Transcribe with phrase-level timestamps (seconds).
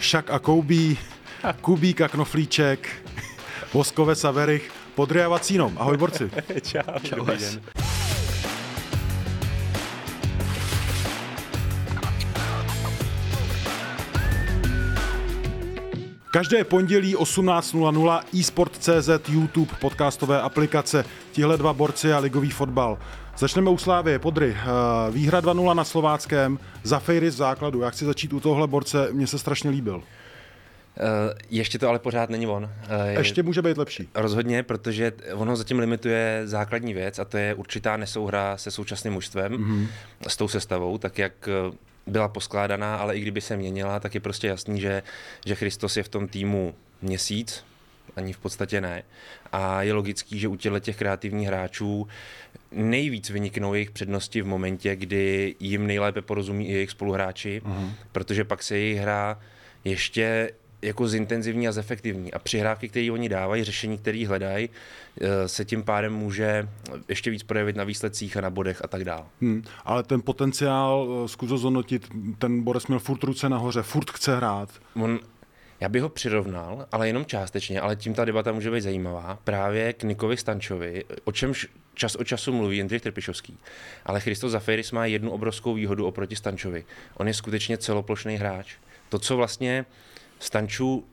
[0.00, 0.98] Šak a Koubí,
[1.60, 2.88] Kubík a Knoflíček,
[3.72, 5.72] Voskovec a Verich, Podry a Vacínom.
[5.76, 6.30] Ahoj borci.
[6.62, 7.60] Čau, Čau dobrý den.
[16.30, 22.98] Každé pondělí 18.00 eSport.cz, YouTube, podcastové aplikace, tihle dva borci a ligový fotbal.
[23.38, 24.56] Začneme u Slávy, Podry.
[24.56, 27.80] Eh, výhra 2-0 na Slováckém, za Fejry z základu.
[27.80, 29.96] Já chci začít u tohle borce, mně se strašně líbil.
[29.96, 30.02] Uh,
[31.50, 32.64] ještě to ale pořád není on.
[32.64, 32.70] Uh,
[33.18, 34.08] ještě může být lepší.
[34.14, 39.52] Rozhodně, protože ono zatím limituje základní věc a to je určitá nesouhra se současným mužstvem,
[39.52, 39.88] mm-hmm.
[40.28, 41.48] s tou sestavou, tak jak
[42.06, 45.02] byla poskládaná, ale i kdyby se měnila, tak je prostě jasný, že,
[45.46, 47.64] že Christos je v tom týmu měsíc,
[48.16, 49.02] ani v podstatě ne.
[49.52, 52.08] A je logický, že u těchto těch kreativních hráčů
[52.72, 57.90] nejvíc vyniknou jejich přednosti v momentě, kdy jim nejlépe porozumí i jejich spoluhráči, uh-huh.
[58.12, 59.38] protože pak se jejich hra
[59.84, 60.50] ještě
[60.82, 62.32] jako zintenzivní a zefektivní.
[62.32, 64.70] A přihrávky, které oni dávají, řešení, které hledají,
[65.20, 66.68] eh, se tím pádem může
[67.08, 69.24] ještě víc projevit na výsledcích a na bodech a tak dále.
[69.40, 74.10] Hmm, ale ten potenciál, eh, zkus ho zhodnotit, ten Boris měl furt ruce nahoře, furt
[74.10, 74.68] chce hrát.
[74.94, 75.20] On,
[75.80, 79.92] já bych ho přirovnal, ale jenom částečně, ale tím ta debata může být zajímavá, právě
[79.92, 83.58] k Nikovi Stančovi, o čemž čas od času mluví Jindřich Trpišovský.
[84.04, 86.84] Ale Christos Zaferis má jednu obrovskou výhodu oproti Stančovi.
[87.14, 88.74] On je skutečně celoplošný hráč.
[89.08, 89.86] To, co vlastně
[90.38, 91.06] Stanču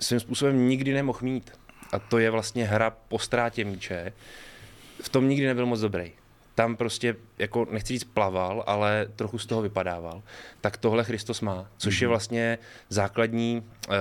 [0.00, 1.52] svým způsobem nikdy nemohl mít.
[1.92, 4.12] A to je vlastně hra po ztrátě míče.
[5.02, 6.12] V tom nikdy nebyl moc dobrý.
[6.58, 10.22] Tam prostě, jako nechci říct plaval, ale trochu z toho vypadával.
[10.60, 12.10] Tak tohle Christos má, což je mhm.
[12.10, 12.58] vlastně
[12.88, 13.94] základní uh,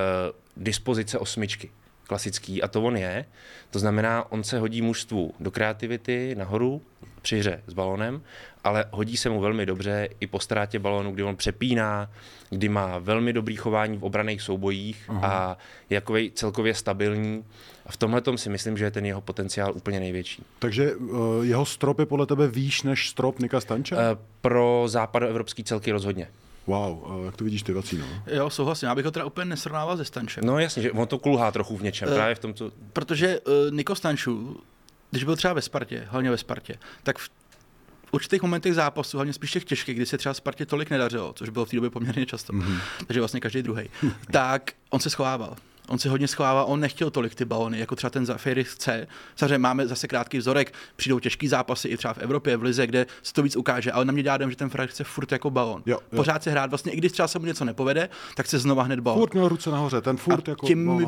[0.57, 1.69] dispozice osmičky
[2.07, 3.25] klasický a to on je.
[3.71, 6.81] To znamená, on se hodí mužstvu do kreativity nahoru
[7.21, 8.21] při hře s balonem,
[8.63, 12.11] ale hodí se mu velmi dobře i po ztrátě balonu, kdy on přepíná,
[12.49, 15.19] kdy má velmi dobrý chování v obraných soubojích uh-huh.
[15.23, 15.57] a
[15.89, 17.43] je jakovej celkově stabilní.
[17.85, 20.43] A v tomhle si myslím, že je ten jeho potenciál úplně největší.
[20.59, 23.95] Takže uh, jeho strop je podle tebe výš než strop Nika Stanče?
[23.95, 24.01] Uh,
[24.41, 26.27] pro západoevropský celky rozhodně.
[26.67, 28.05] Wow, jak to vidíš ty vací, no?
[28.27, 30.43] Jo, souhlasím, já bych ho teda úplně nesrovnával ze Stančem.
[30.45, 32.71] No jasně, že on to kulhá trochu v něčem, uh, právě v tom, co...
[32.93, 34.61] Protože uh, Niko Stančů,
[35.11, 37.29] když byl třeba ve Spartě, hlavně ve Spartě, tak v
[38.11, 41.65] určitých momentech zápasu, hlavně spíš těch těžkých, kdy se třeba Spartě tolik nedařilo, což bylo
[41.65, 42.79] v té době poměrně často, mm-hmm.
[43.07, 43.89] takže vlastně každý druhý,
[44.31, 45.55] tak on se schovával
[45.89, 49.07] on si hodně schovává, on nechtěl tolik ty balony, jako třeba ten Zafiri chce.
[49.35, 53.05] Samozřejmě máme zase krátký vzorek, přijdou těžký zápasy i třeba v Evropě, v Lize, kde
[53.23, 55.83] se to víc ukáže, ale na mě dělá že ten frajer chce furt jako balon.
[55.85, 56.17] Jo, jo.
[56.17, 58.99] Pořád se hrát, vlastně i když třeba se mu něco nepovede, tak se znova hned
[58.99, 59.19] balon.
[59.19, 60.67] Furt měl ruce nahoře, ten furt a jako.
[60.67, 60.99] Tím no,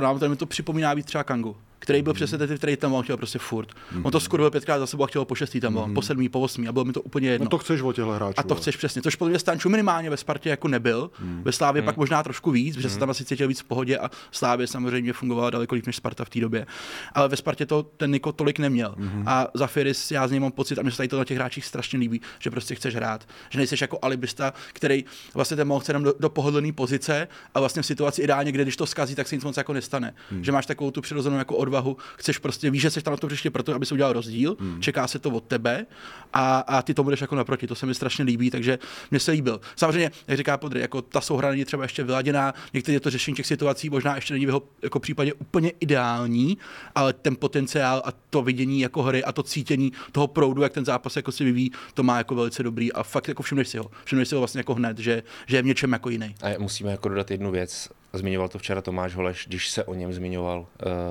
[0.00, 0.28] no, no.
[0.28, 3.68] mi to připomíná víc třeba Kangu který byl přesně ten, který tam chtěl prostě furt.
[3.68, 4.00] Mm-hmm.
[4.02, 5.94] On to skurvil pětkrát za sebou a chtěl po šestý tam, mm-hmm.
[5.94, 7.44] po sedmý, po osmý a bylo mi to úplně jedno.
[7.44, 8.34] No to chceš o těchto hráčů.
[8.36, 11.10] A to chceš přesně, což podle mě Stanču minimálně ve Spartě jako nebyl.
[11.20, 11.42] Mm.
[11.44, 11.86] Ve Slávě mm.
[11.86, 12.94] pak možná trošku víc, protože mm.
[12.94, 16.24] se tam asi cítil víc v pohodě a Slávě samozřejmě fungovala daleko líp než Sparta
[16.24, 16.66] v té době.
[17.12, 18.94] Ale ve Spartě to ten Niko tolik neměl.
[18.98, 19.24] Mm.
[19.26, 21.36] A za Firis já z něj mám pocit, a mě se tady to na těch
[21.36, 23.28] hráčích strašně líbí, že prostě chceš hrát.
[23.50, 25.04] Že nejseš jako alibista, který
[25.34, 28.76] vlastně ten mohl chce do, do pohodlné pozice a vlastně v situaci ideálně, kde když
[28.76, 30.14] to skazí, tak se nic moc jako nestane.
[30.30, 30.44] Mm.
[30.44, 33.26] Že máš takovou tu přirozenou jako odvahu, chceš prostě víš, že jsi tam na to
[33.26, 34.82] příště proto, aby se udělal rozdíl, hmm.
[34.82, 35.86] čeká se to od tebe
[36.32, 37.66] a, a ty tomu jdeš jako naproti.
[37.66, 38.78] To se mi strašně líbí, takže
[39.10, 39.60] mě se líbil.
[39.76, 43.46] Samozřejmě, jak říká Podry, jako ta souhra není třeba ještě vyladěná, některé to řešení těch
[43.46, 46.58] situací možná ještě není v jeho jako případě úplně ideální,
[46.94, 50.84] ale ten potenciál a to vidění jako hry a to cítění toho proudu, jak ten
[50.84, 53.90] zápas jako si vyvíjí, to má jako velice dobrý a fakt jako všimneš si ho.
[54.04, 56.34] Všimneš si ho vlastně jako hned, že, že je v něčem jako jiný.
[56.42, 57.88] A musíme jako dodat jednu věc.
[58.12, 60.66] Zmiňoval to včera Tomáš Holeš, když se o něm zmiňoval uh,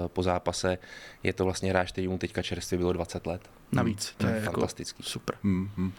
[0.08, 0.78] po zápase.
[1.24, 3.42] Je to vlastně hráč, který mu teďka čerstvě bylo 20 let.
[3.72, 4.98] Navíc, to je jako fantastický.
[5.00, 5.36] Jako super.
[5.44, 5.92] Hmm, hmm.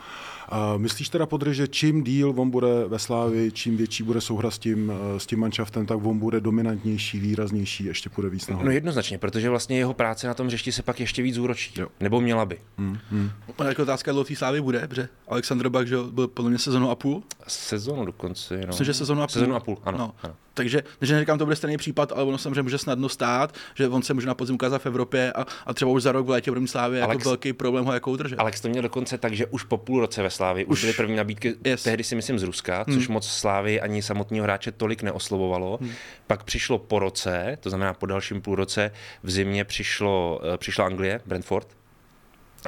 [0.49, 4.51] A myslíš teda, Podry, že čím díl on bude ve Slávi, čím větší bude souhra
[4.51, 8.67] s tím, eh, s tím manšaftem, tak on bude dominantnější, výraznější, ještě půjde víc nahoru?
[8.67, 11.81] No jednoznačně, protože vlastně jeho práce na tom hřišti se pak ještě víc zúročí.
[11.81, 11.89] Jo.
[12.01, 12.59] Nebo měla by.
[12.79, 13.31] Hmm, hmm.
[13.69, 16.95] Jako otázka, dlouho té Slávy bude, protože Aleksandr Bak že byl podle mě sezonu a
[16.95, 17.23] půl.
[17.49, 18.67] Sezonu dokonce, no.
[18.67, 19.33] Myslím, že sezonu a půl.
[19.33, 19.99] Sezonu a půl, ano.
[19.99, 20.15] No.
[20.23, 20.35] ano.
[20.55, 24.03] Takže, že neříkám, to bude stejný případ, ale ono samozřejmě může snadno stát, že on
[24.03, 26.51] se může na podzim ukázat v Evropě a, a třeba už za rok v létě
[26.51, 28.37] bude slávě jako velký problém ho jako udržet.
[28.39, 30.93] Alex to měl dokonce tak, že už po půl roce ve Slávi už, už byly
[30.93, 31.83] první nabídky, yes.
[31.83, 33.13] tehdy si myslím z Ruska, což hmm.
[33.13, 35.79] moc Slávy ani samotného hráče tolik neoslovovalo.
[35.81, 35.91] Hmm.
[36.27, 38.91] Pak přišlo po roce, to znamená po dalším půl roce,
[39.23, 41.69] v zimě přišlo, eh, přišla Anglie, Brentford,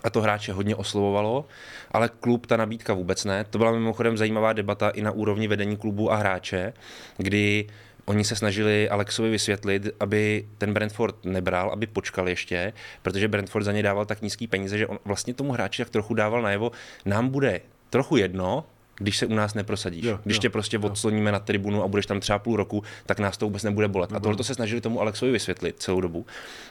[0.04, 1.44] a to hráče hodně oslovovalo,
[1.90, 3.44] ale klub ta nabídka vůbec ne.
[3.44, 6.72] To byla mimochodem zajímavá debata i na úrovni vedení klubu a hráče,
[7.16, 7.66] kdy
[8.06, 12.72] oni se snažili Alexovi vysvětlit, aby ten Brentford nebral, aby počkal ještě,
[13.02, 16.14] protože Brentford za ně dával tak nízký peníze, že on vlastně tomu hráči tak trochu
[16.14, 16.70] dával najevo,
[17.04, 17.60] nám bude
[17.90, 18.64] trochu jedno,
[18.98, 20.04] když se u nás neprosadíš.
[20.04, 20.82] Jo, když jo, tě prostě jo.
[20.82, 24.12] odsloníme na tribunu a budeš tam třeba půl roku, tak nás to vůbec nebude bolet.
[24.12, 26.26] A tohle se snažili tomu Alexovi vysvětlit celou dobu,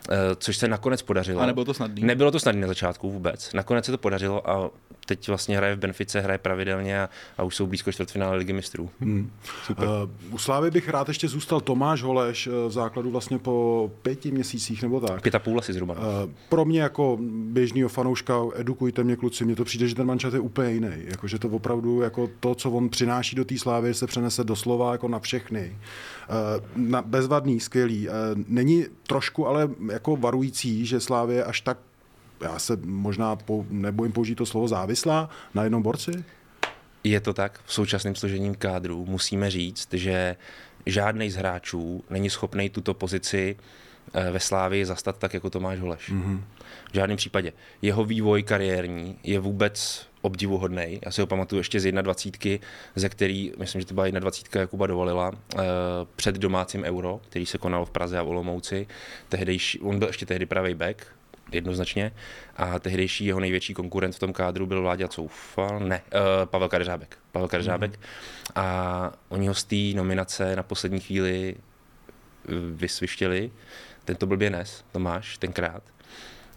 [0.09, 1.41] eh, což se nakonec podařilo.
[1.41, 2.07] A nebylo to snadné.
[2.07, 3.53] Nebylo to snadné na začátku vůbec.
[3.53, 4.69] Nakonec se to podařilo a
[5.05, 8.89] teď vlastně hraje v Benfice, hraje pravidelně a, a už jsou blízko čtvrtfinále ligy mistrů.
[8.99, 9.31] Hmm.
[9.63, 9.87] Super.
[9.87, 14.81] Uh, u Slávy bych rád ještě zůstal Tomáš Holeš v základu vlastně po pěti měsících
[14.81, 15.21] nebo tak.
[15.21, 15.93] Pět a půl asi zhruba.
[15.93, 15.99] Uh,
[16.49, 20.39] pro mě jako běžného fanouška, edukujte mě kluci, mně to přijde, že ten mančat je
[20.39, 20.91] úplně jiný.
[21.05, 24.91] Jako, že to opravdu jako to, co on přináší do té Slávy, se přenese doslova
[24.91, 25.77] jako na všechny.
[26.29, 28.07] Uh, na, bezvadný, skvělý.
[28.07, 28.13] Uh,
[28.47, 31.77] není trošku ale jako varující, že Slávě až tak
[32.41, 36.23] já se možná po, nebojím použít to slovo závislá na jednom borci?
[37.03, 37.59] Je to tak.
[37.65, 40.35] V současném složením kádru musíme říct, že
[40.85, 43.55] žádný z hráčů není schopný tuto pozici
[44.13, 46.11] eh, ve Slávii zastat tak, jako Tomáš Holeš.
[46.11, 46.41] Mm-hmm.
[46.91, 47.53] V žádném případě.
[47.81, 50.99] Jeho vývoj kariérní je vůbec obdivuhodný.
[51.05, 54.87] Já si ho pamatuju ještě z 21, ze který, myslím, že to byla 21, Jakuba
[54.87, 55.59] dovolila, eh,
[56.15, 58.87] před domácím euro, který se konalo v Praze a v Olomouci.
[59.29, 61.07] Tehdejší, on byl ještě tehdy pravý back,
[61.51, 62.11] jednoznačně.
[62.55, 67.17] A tehdejší jeho největší konkurent v tom kádru byl Vláďa Coufal, ne, uh, Pavel Kadeřábek.
[67.31, 67.91] Pavel Kadeřábek.
[67.91, 68.03] Mm.
[68.55, 73.51] A oni ho z té nominace na poslední chvíli eh, vysvištěli.
[74.05, 75.83] Ten to blbě nes, Tomáš, tenkrát.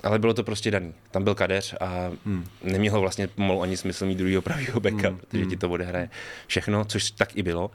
[0.05, 0.95] Ale bylo to prostě daný.
[1.11, 2.45] Tam byl kadeř a hmm.
[2.63, 5.19] nemělo vlastně pomalu ani smysl mít druhého pravého beka, hmm.
[5.19, 6.11] protože ti to odehraje
[6.47, 7.71] všechno, což tak i bylo.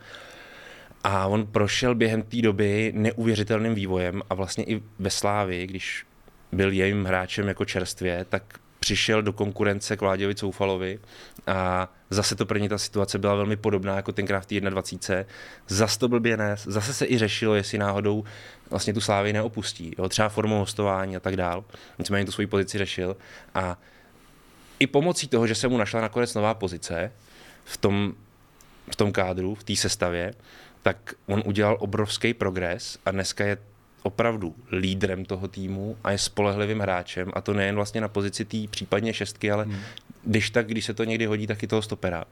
[1.03, 6.05] A on prošel během té doby neuvěřitelným vývojem a vlastně i ve Slávi, když
[6.53, 8.43] byl jejím hráčem jako čerstvě, tak
[8.79, 10.99] přišel do konkurence k Vláděvi Coufalovi
[11.47, 15.25] a zase to pro ně ta situace byla velmi podobná jako tenkrát v té 21.
[15.67, 18.23] Zase to blbě nes, zase se i řešilo, jestli náhodou
[18.69, 21.63] vlastně tu Slávy neopustí, jo, třeba formou hostování a tak dál.
[21.99, 23.15] Nicméně tu svoji pozici řešil
[23.55, 23.77] a
[24.79, 27.11] i pomocí toho, že se mu našla nakonec nová pozice
[27.65, 28.13] v tom,
[28.91, 30.33] v tom kádru, v té sestavě,
[30.81, 33.57] tak on udělal obrovský progres a dneska je
[34.03, 38.57] opravdu lídrem toho týmu a je spolehlivým hráčem a to nejen vlastně na pozici té
[38.69, 39.79] případně šestky, ale hmm.
[40.23, 42.25] když tak, když se to někdy hodí, tak i toho stopera.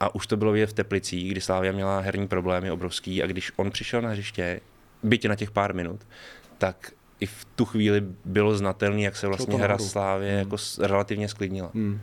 [0.00, 3.52] A už to bylo vidět v Teplicích, kdy Slávia měla herní problémy obrovský a když
[3.56, 4.60] on přišel na hřiště,
[5.02, 6.00] byť na těch pár minut,
[6.58, 10.38] tak i v tu chvíli bylo znatelné, jak se vlastně hra Slávě hmm.
[10.38, 11.70] jako relativně sklidnila.
[11.74, 12.00] Hmm.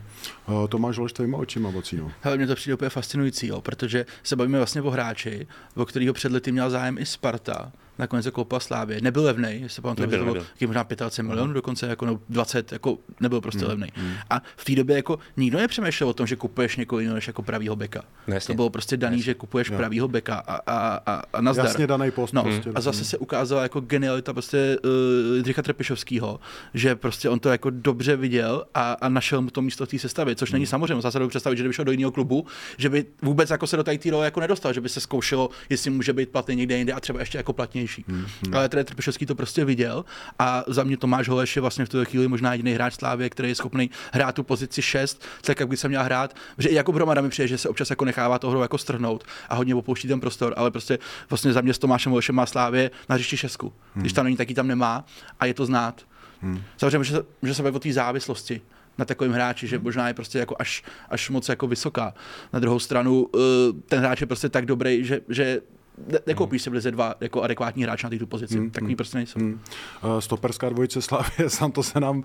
[0.48, 2.12] Uh, Tomáš Lož tvýma očima, Bocíno.
[2.22, 6.14] Hele, mě to přijde úplně fascinující, jo, protože se bavíme vlastně o hráči, o kterého
[6.14, 9.02] před lety měl zájem i Sparta nakonec jako koupila Slávě.
[9.02, 12.98] Nebyl levný, jestli pamatuju, nebyl, to bylo možná 25 milionů dokonce, jako no 20, jako
[13.20, 13.88] nebyl prostě mm, levný.
[13.98, 14.14] Mm.
[14.30, 17.42] A v té době jako nikdo nepřemýšlel o tom, že kupuješ někoho jiného než jako
[17.42, 18.04] pravýho beka.
[18.28, 19.24] No, to bylo prostě daný, jasně.
[19.24, 19.78] že kupuješ jo.
[19.78, 21.66] pravýho beka a, a, a, a nazdar.
[21.66, 22.34] Jasně daný post.
[22.34, 22.70] No, prostě.
[22.76, 26.40] A zase se ukázala jako genialita prostě uh, Jindřicha Trpišovského,
[26.74, 30.00] že prostě on to jako dobře viděl a, a našel mu to místo v té
[30.00, 30.54] sestavě, což mm.
[30.54, 31.02] není samozřejmě.
[31.02, 32.46] Zase představit, že kdyby šel do jiného klubu,
[32.78, 35.90] že by vůbec jako se do té role jako nedostal, že by se zkoušelo, jestli
[35.90, 38.06] může být platný někde jinde a třeba ještě jako platnější.
[38.08, 38.56] Mm.
[38.56, 40.06] Ale trenér Trpišovský to prostě viděl
[40.40, 43.50] a za mě Tomáš Holeš je vlastně v tuto chvíli možná jediný hráč Slávě, který
[43.50, 46.36] je schopný hrát tu pozici 6, tak jak by se měl hrát.
[46.58, 49.24] Že i jako Hromada mi přijde, že se občas jako nechává to hru jako strhnout
[49.50, 52.92] a hodně opouští ten prostor, ale prostě vlastně za mě s Tomášem Holešem má Slávě
[53.10, 53.74] na hřišti šestku.
[53.96, 54.02] Hmm.
[54.02, 55.06] Když tam není, taky tam nemá
[55.40, 56.02] a je to znát.
[56.42, 56.62] Hmm.
[56.78, 58.62] Samozřejmě, že, že se o té závislosti
[58.98, 62.14] na takovým hráči, že možná je prostě jako až, až moc jako vysoká.
[62.54, 63.40] Na druhou stranu eh,
[63.86, 65.62] ten hráč je prostě tak dobrý, že, že
[66.08, 66.82] ne, nekoupíš hmm.
[66.82, 68.58] si v dva jako adekvátní hráč na tu pozici.
[68.58, 68.72] Hmm.
[68.72, 68.96] Takový hmm.
[68.96, 69.40] prostě nejsou.
[69.40, 69.60] Hmm.
[70.04, 72.24] Uh, stoperská dvojice Slavě, sám to se nám uh,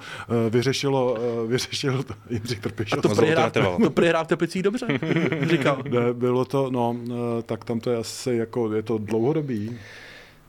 [0.50, 2.98] vyřešilo, uh, vyřešilo to Jindřich Trpišov.
[2.98, 4.86] A to přihrál, to přihrál v Teplicích dobře,
[5.42, 5.82] říkal.
[5.90, 9.78] Ne, bylo to, no, uh, tak tam to je asi jako, je to dlouhodobý.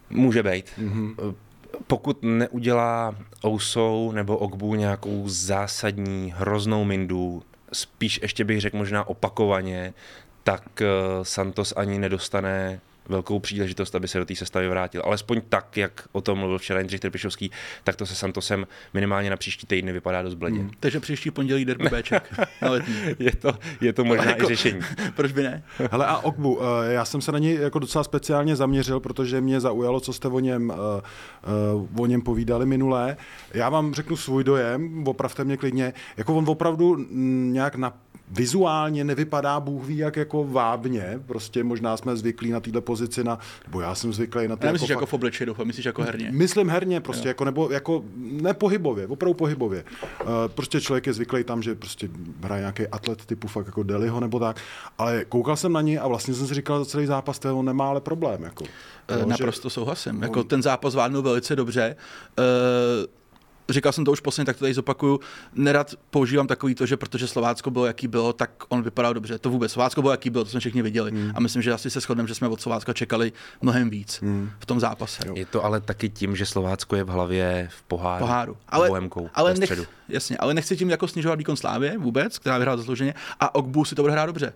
[0.09, 0.65] Může být.
[0.79, 1.35] Mm-hmm.
[1.87, 3.15] Pokud neudělá
[3.45, 7.43] Ousou nebo Ogbu nějakou zásadní hroznou mindu,
[7.73, 9.93] spíš ještě bych řekl možná opakovaně,
[10.43, 10.63] tak
[11.23, 15.01] Santos ani nedostane velkou příležitost, aby se do té sestavy vrátil.
[15.05, 17.51] Alespoň tak, jak o tom mluvil včera Jindřich Trpišovský,
[17.83, 20.59] tak to se Santosem minimálně na příští týdny vypadá dost bledě.
[20.59, 20.71] Hmm.
[20.79, 22.95] Takže příští pondělí derby Bček na letní.
[23.19, 24.79] je, to, je to možná jako, i řešení.
[25.15, 25.63] Proč by ne?
[25.91, 29.59] Hele a Okbu, eh, já jsem se na něj jako docela speciálně zaměřil, protože mě
[29.59, 30.73] zaujalo, co jste o něm,
[31.99, 33.17] o něm povídali minulé.
[33.53, 35.93] Já vám řeknu svůj dojem, opravte mě klidně.
[36.17, 37.05] Jako on opravdu
[37.51, 37.93] nějak na
[38.31, 43.39] vizuálně nevypadá Bůh ví jak jako vábně, prostě možná jsme zvyklí na této pozici, na,
[43.65, 44.71] nebo já jsem zvyklý na to.
[44.71, 46.29] Myslíš jako, jako v obliči, doufám, myslíš jako herně?
[46.31, 47.29] Myslím herně, prostě, jo.
[47.29, 49.83] jako, nebo jako nepohybově, opravdu pohybově.
[50.23, 52.09] Uh, prostě člověk je zvyklý tam, že prostě
[52.41, 54.61] hraje nějaký atlet typu fakt jako Deliho nebo tak,
[54.97, 57.65] ale koukal jsem na něj a vlastně jsem si říkal za celý zápas, to on
[57.65, 58.43] nemá ale problém.
[58.43, 58.63] Jako.
[58.63, 59.73] Uh, naprosto že...
[59.73, 60.21] souhlasím.
[60.21, 61.95] Jako ten zápas zvládnul velice dobře.
[62.39, 62.45] Uh,
[63.69, 65.19] říkal jsem to už posledně, tak to tady zopakuju.
[65.53, 69.39] Nerad používám takový to, že protože Slovácko bylo, jaký bylo, tak on vypadal dobře.
[69.39, 69.71] To vůbec.
[69.71, 71.11] Slovácko bylo, jaký bylo, to jsme všichni viděli.
[71.11, 71.31] Hmm.
[71.35, 73.31] A myslím, že asi se shodneme, že jsme od Slovácka čekali
[73.61, 74.49] mnohem víc hmm.
[74.59, 75.23] v tom zápase.
[75.33, 78.25] Je to ale taky tím, že Slovácko je v hlavě v poháru.
[78.25, 78.57] poháru.
[78.69, 78.89] Ale,
[79.33, 83.13] ale nech, jasně, ale nechci tím jako snižovat výkon Slávě vůbec, která vyhrála zaslouženě.
[83.39, 84.53] A Ogbu si to bude hrát dobře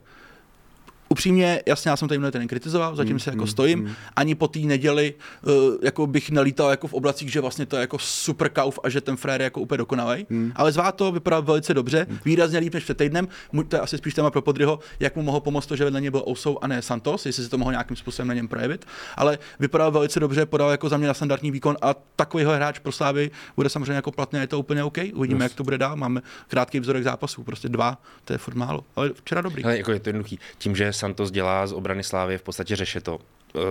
[1.12, 3.80] upřímně, jasně, já jsem tady ten kritizoval, zatím mm, se jako mm, stojím.
[3.80, 3.94] Mm.
[4.16, 5.52] Ani po té neděli uh,
[5.82, 9.02] jako bych nelítal jako v oblacích, že vlastně to je jako super kauf a že
[9.02, 10.26] ten frér je jako úplně dokonalý.
[10.30, 10.52] Mm.
[10.56, 12.18] Ale zvá to vypadá velice dobře, mm.
[12.26, 13.28] výrazně líp než před týdnem.
[13.68, 16.12] To je asi spíš téma pro Podryho, jak mu mohlo pomoct to, že vedle něj
[16.12, 18.86] byl Ousou a ne Santos, jestli se to mohlo nějakým způsobem na něm projevit.
[19.16, 22.92] Ale vypadal velice dobře, podal jako za mě na standardní výkon a takovýho hráč pro
[22.92, 24.98] Slávy bude samozřejmě jako platný, je to úplně OK.
[25.14, 25.52] Uvidíme, yes.
[25.52, 25.96] jak to bude dál.
[25.96, 28.84] Máme krátký vzorek zápasů, prostě dva, to je furt málo.
[28.96, 29.64] Ale včera dobrý.
[29.64, 30.40] Ale jako je to jednoduchý.
[30.58, 33.62] Tím, že Santos dělá z obrany Slávy, v podstatě řeše to uh,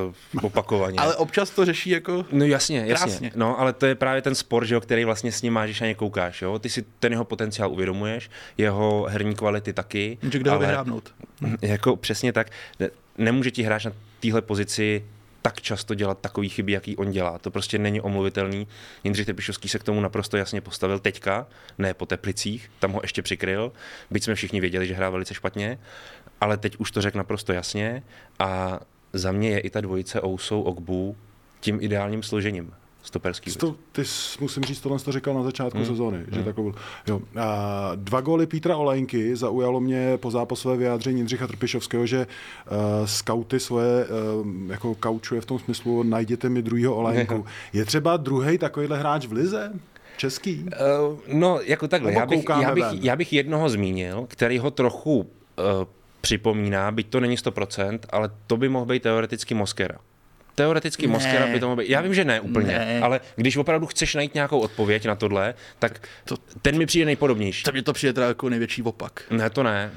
[0.43, 0.99] opakovaně.
[0.99, 2.95] ale občas to řeší jako No jasně, jasně.
[2.95, 3.33] Krásně.
[3.35, 5.95] No, ale to je právě ten spor, že jo, který vlastně s ním máš, ně
[5.95, 6.43] koukáš.
[6.43, 6.59] Jo?
[6.59, 10.19] Ty si ten jeho potenciál uvědomuješ, jeho herní kvality taky.
[10.33, 11.03] Že kde ale, ho
[11.63, 12.51] Jako přesně tak.
[13.19, 15.05] Nemůže ti hráč na téhle pozici
[15.43, 17.39] tak často dělat takový chyby, jaký on dělá.
[17.39, 18.67] To prostě není omluvitelný.
[19.05, 21.47] Jindřich Tepišovský se k tomu naprosto jasně postavil teďka,
[21.79, 23.73] ne po Teplicích, tam ho ještě přikryl,
[24.11, 25.79] byť jsme všichni věděli, že hrá velice špatně,
[26.41, 28.03] ale teď už to řekl naprosto jasně
[28.39, 28.81] a
[29.13, 31.17] za mě je i ta dvojice Ousou Ogbu
[31.61, 33.53] tím ideálním složením stoperský.
[33.53, 34.03] To, ty
[34.41, 35.87] musím říct, tohle to říkal na začátku hmm.
[35.87, 36.27] sezóny, hmm.
[36.31, 36.73] že takový,
[37.07, 37.21] jo.
[37.41, 43.61] A dva góly Petra Olejnky zaujalo mě po zápasové vyjádření Jindřicha Trpišovského, že uh, skauty
[43.61, 47.47] svoje uh, jako kaučuje v tom smyslu, najděte mi druhýho Olejnku.
[47.73, 49.73] Je třeba druhý takovýhle hráč v lize?
[50.17, 50.65] Český?
[50.65, 52.13] Uh, no, jako takhle.
[52.13, 55.27] Já bych, já, bych, já bych jednoho zmínil, který ho trochu uh,
[56.21, 59.99] připomíná, byť to není 100%, ale to by mohl být teoreticky Moskera
[60.55, 61.13] teoreticky ne.
[61.13, 61.91] Moskera by to mohl být.
[61.91, 63.01] Já vím, že ne úplně, ne.
[63.01, 67.65] ale když opravdu chceš najít nějakou odpověď na tohle, tak to, ten mi přijde nejpodobnější.
[67.65, 69.23] To mi to přijde teda jako největší opak.
[69.31, 69.91] Ne, to ne.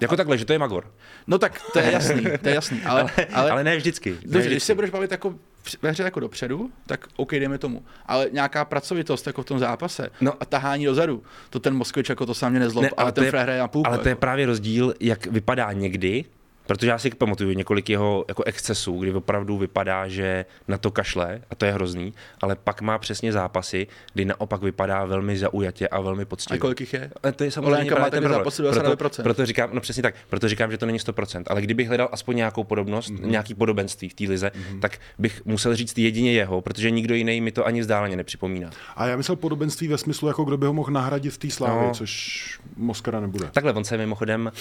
[0.00, 0.16] Jako a...
[0.16, 0.92] takhle, že to je Magor.
[1.26, 2.80] No tak to je jasný, to je jasný.
[2.86, 4.10] Ale, ale, ale, ale ne vždycky.
[4.10, 4.48] Ne vždycky.
[4.48, 5.34] když se budeš bavit jako
[5.82, 7.82] ve hře jako dopředu, tak OK, jdeme tomu.
[8.06, 12.26] Ale nějaká pracovitost jako v tom zápase no, a tahání dozadu, to ten Moskvič jako
[12.26, 13.82] to sám mě nezlob, ne, ale, ale ten je, hraje na půl.
[13.86, 14.20] Ale to je jako.
[14.20, 16.24] právě rozdíl, jak vypadá někdy
[16.66, 21.40] Protože já si pamatuju několik jeho jako excesů, kdy opravdu vypadá, že na to kašle
[21.50, 26.00] a to je hrozný, ale pak má přesně zápasy, kdy naopak vypadá velmi zaujatě a
[26.00, 26.58] velmi poctivě.
[26.58, 27.10] A kolik jich je?
[27.22, 28.62] A to je samozřejmě právě ten zápasy
[28.96, 32.08] proto, proto, říkám, no přesně tak, proto říkám, že to není 100%, ale kdybych hledal
[32.12, 33.26] aspoň nějakou podobnost, mm-hmm.
[33.26, 34.80] nějaký podobenství v té lize, mm-hmm.
[34.80, 38.70] tak bych musel říct jedině jeho, protože nikdo jiný mi to ani vzdáleně nepřipomíná.
[38.96, 41.88] A já myslel podobenství ve smyslu, jako kdo by ho mohl nahradit v té slávě,
[41.88, 41.94] no.
[41.94, 43.48] což Moskara nebude.
[43.52, 44.52] Takhle, on se mimochodem,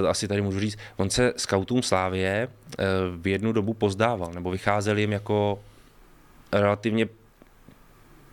[0.00, 2.84] uh, asi tady můžu říct, on se skautům Slávě eh,
[3.16, 5.60] v jednu dobu pozdával, nebo vycházel jim jako
[6.52, 7.08] relativně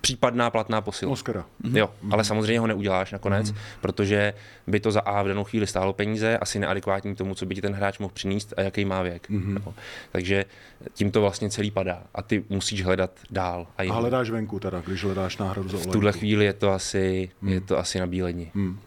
[0.05, 1.11] případná platná posila.
[1.11, 1.45] Oscara.
[1.63, 1.77] Mm-hmm.
[1.77, 3.81] Jo, ale samozřejmě ho neuděláš nakonec, mm-hmm.
[3.81, 4.33] protože
[4.67, 7.61] by to za A v danou chvíli stálo peníze, asi neadekvátní tomu, co by ti
[7.61, 9.29] ten hráč mohl přinést a jaký má věk.
[9.29, 9.61] Mm-hmm.
[9.65, 9.73] No.
[10.11, 10.45] Takže
[10.93, 13.67] tím to vlastně celý padá a ty musíš hledat dál.
[13.77, 17.29] A, a hledáš venku teda, když hledáš náhradu za V tuhle chvíli je to asi,
[17.41, 17.49] mm.
[17.49, 18.51] je to asi na bílení.
[18.53, 18.79] Mm.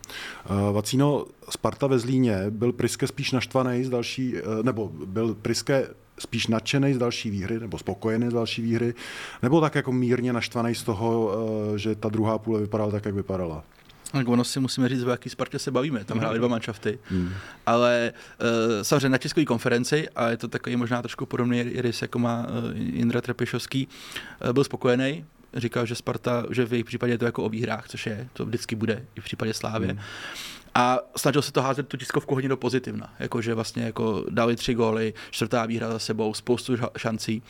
[0.51, 5.87] Uh, Vacíno, Sparta ve Zlíně, byl Priske spíš naštvaný z další, uh, nebo byl Priske
[6.19, 8.95] spíš nadšený z další výhry, nebo spokojený z další výhry,
[9.43, 11.33] nebo tak jako mírně naštvaný z toho,
[11.75, 13.65] eh, že ta druhá půle vypadala tak, jak vypadala?
[14.13, 16.05] Tak ono si musíme říct, o jaký Spartě se bavíme.
[16.05, 16.99] Tam hráli dva manšafty.
[17.11, 17.33] Hmm.
[17.67, 18.47] Ale uh,
[18.83, 22.77] samozřejmě na české konferenci, a je to takový možná trošku podobný rys, jako má uh,
[22.77, 23.89] Jindra Trepešovský,
[24.45, 25.25] uh, byl spokojený.
[25.55, 28.47] Říkal, že Sparta, že v jejich případě je to jako o výhrách, což je, to
[28.47, 29.89] vždycky bude i v případě Slávě.
[29.89, 30.01] Hmm.
[30.75, 33.15] A snažil se to házet tu tiskovku hodně do pozitivna.
[33.19, 37.43] Jakože vlastně jako dali tři góly, čtvrtá výhra za sebou, spoustu šancí.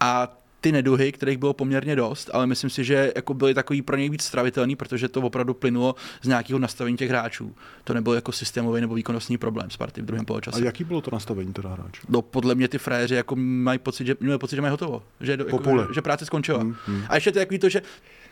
[0.00, 3.96] A ty neduhy, kterých bylo poměrně dost, ale myslím si, že jako byly takový pro
[3.96, 7.54] něj víc stravitelný, protože to opravdu plynulo z nějakého nastavení těch hráčů.
[7.84, 10.64] To nebyl jako systémový nebo výkonnostní problém Sparty v druhém A poločase.
[10.64, 12.06] jaký bylo to nastavení teda hráčů?
[12.08, 15.02] No, podle mě ty frajeři jako mají pocit, že, mají pocit, že mají hotovo.
[15.20, 16.64] Že, jako, že, že, práce skončila.
[16.64, 17.02] Mm, mm.
[17.08, 17.82] A ještě to je takový to, že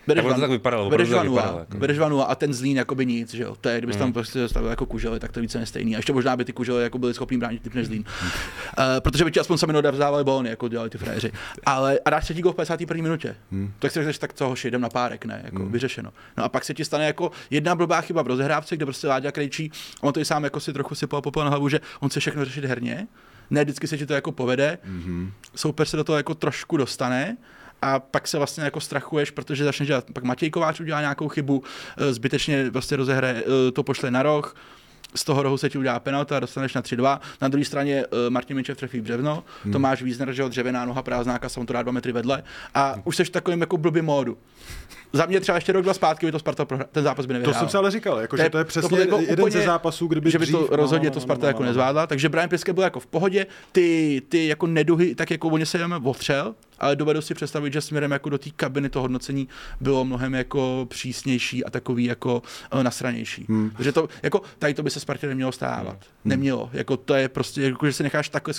[0.07, 1.77] bereš, ono to van- tak vypadalo, bereš vanu, vypadalo, a, jako.
[1.77, 3.55] bereš vanu a ten zlín jakoby nic, že jo.
[3.61, 5.95] To je, kdybys tam prostě stavil jako kužely, tak to je více nestejný.
[5.95, 8.03] A ještě možná by ty kužely jako byly schopný bránit typ než zlín.
[8.23, 11.31] Uh, protože by ti aspoň sami odevzdávali balony, jako dělali ty frajeři.
[11.65, 13.03] Ale a dáš třetí gol v 51.
[13.03, 13.35] minutě.
[13.79, 16.11] Tak si řekneš, tak co hoši, jdem na párek, ne, jako vyřešeno.
[16.37, 19.31] No a pak se ti stane jako jedna blbá chyba v rozehrávce, kde prostě Láďa
[19.31, 22.19] Krejčí, on to i sám jako si trochu sypal popel na hlavu, že on chce
[22.19, 23.07] všechno řešit herně.
[23.49, 24.77] Ne, vždycky se ti to jako povede.
[24.85, 25.31] Mm-hmm.
[25.55, 27.37] Soupeř se do toho jako trošku dostane
[27.81, 31.63] a pak se vlastně jako strachuješ, protože začneš dělat, pak Matěj Kovář udělá nějakou chybu,
[31.97, 34.55] eh, zbytečně vlastně rozehraje, eh, to pošle na roh,
[35.15, 37.21] z toho rohu se ti udělá penalta, dostaneš na 3-2.
[37.41, 39.73] Na druhé straně uh, Martin Minčev trefí břevno, hmm.
[39.73, 42.43] Tomáš Vízner, že jo, dřevěná noha prázdná kasa, on to dá dva metry vedle
[42.75, 44.37] a už seš v takovým jako blbý módu.
[45.13, 47.33] Za mě třeba ještě rok, dva zpátky by to Sparta prohra- ten zápas by To
[47.33, 47.59] nevyhrál.
[47.59, 49.51] jsem si ale říkal, jako, To že to je to přesně bylo jako jeden úplně-
[49.59, 51.65] ze zápasů, kdyby že by to dřív, rozhodně no, to no, Sparta no, jako no,
[51.65, 51.69] no.
[51.69, 55.65] nezvládla, takže Brian Piske byl jako v pohodě, ty, ty jako neduhy, tak jako oni
[55.65, 59.47] se jdeme otřel, ale dovedu si představit, že směrem jako do té kabiny to hodnocení
[59.81, 63.45] bylo mnohem jako přísnější a takový jako uh, nasranější.
[63.49, 63.71] Hmm.
[63.79, 65.97] Že to, jako tady to by se Spartě nemělo stávat.
[66.01, 66.09] Hmm.
[66.25, 66.69] Nemělo.
[66.73, 68.53] Jako to je prostě, jako, že se necháš takhle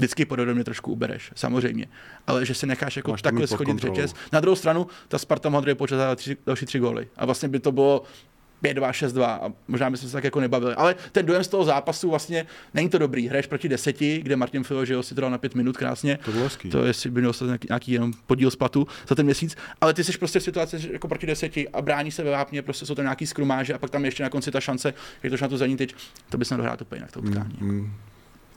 [0.00, 1.86] Vždycky podvědomě trošku ubereš, samozřejmě.
[2.26, 4.14] Ale že se necháš jako Máš takhle schodit řetěz.
[4.32, 5.48] Na druhou stranu, ta Sparta
[5.90, 7.08] dát tři, další tři góly.
[7.16, 8.02] A vlastně by to bylo
[8.62, 10.74] 5-2, 6-2 a možná bychom se tak jako nebavili.
[10.74, 13.28] Ale ten dojem z toho zápasu vlastně není to dobrý.
[13.28, 16.18] Hraješ proti deseti, kde Martin Filo, že jo, si to dal na pět minut krásně.
[16.24, 16.70] To bylo hezký.
[16.70, 19.56] To jestli by měl nějaký, nějaký jenom podíl z platu za ten měsíc.
[19.80, 22.86] Ale ty jsi prostě v situaci jako proti deseti a brání se ve vápně, prostě
[22.86, 25.48] jsou to nějaký skrumáže a pak tam ještě na konci ta šance, jak to na
[25.48, 25.94] tu zadní tyč,
[26.28, 27.56] to bys nedohrál úplně jinak to utkání.
[27.60, 27.92] Mm,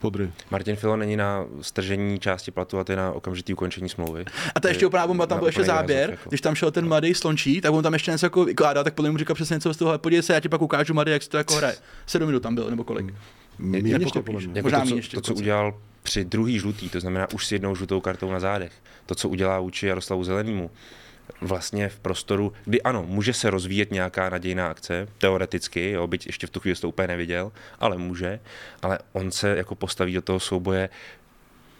[0.04, 0.32] podry.
[0.52, 4.26] Martin Filo není na stržení části platu a to je na okamžitý ukončení smlouvy.
[4.56, 6.30] A to je ještě úplná bomba, tam byl ještě záběr, jako.
[6.30, 9.10] když tam šel ten mladý slončí, tak on tam ještě něco jako vykládá, tak podle
[9.10, 11.24] mě mu říkal přesně něco z toho, podívej se, já ti pak ukážu mladý, jak
[11.24, 11.76] se to jako hraje.
[12.06, 13.14] Sedm minut tam byl, nebo kolik.
[13.60, 14.52] Míň jako ještě podle mě.
[14.56, 17.52] Jako to, míň co, ještě to, co udělal při druhý žlutý, to znamená už s
[17.52, 18.72] jednou žlutou kartou na zádech,
[19.06, 20.72] to, co udělá vůči Jaroslavu Zelenému,
[21.42, 26.48] vlastně v prostoru, kdy ano, může se rozvíjet nějaká nadějná akce, teoreticky, jo, byť ještě
[26.48, 28.40] v tu chvíli to úplně neviděl, ale může,
[28.82, 30.90] ale on se jako postaví do toho souboje,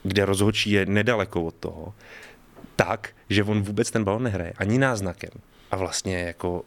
[0.02, 1.94] kde rozhodčí je nedaleko od toho,
[2.76, 5.30] tak, že on vůbec ten balon nehraje, ani náznakem.
[5.70, 6.64] A vlastně jako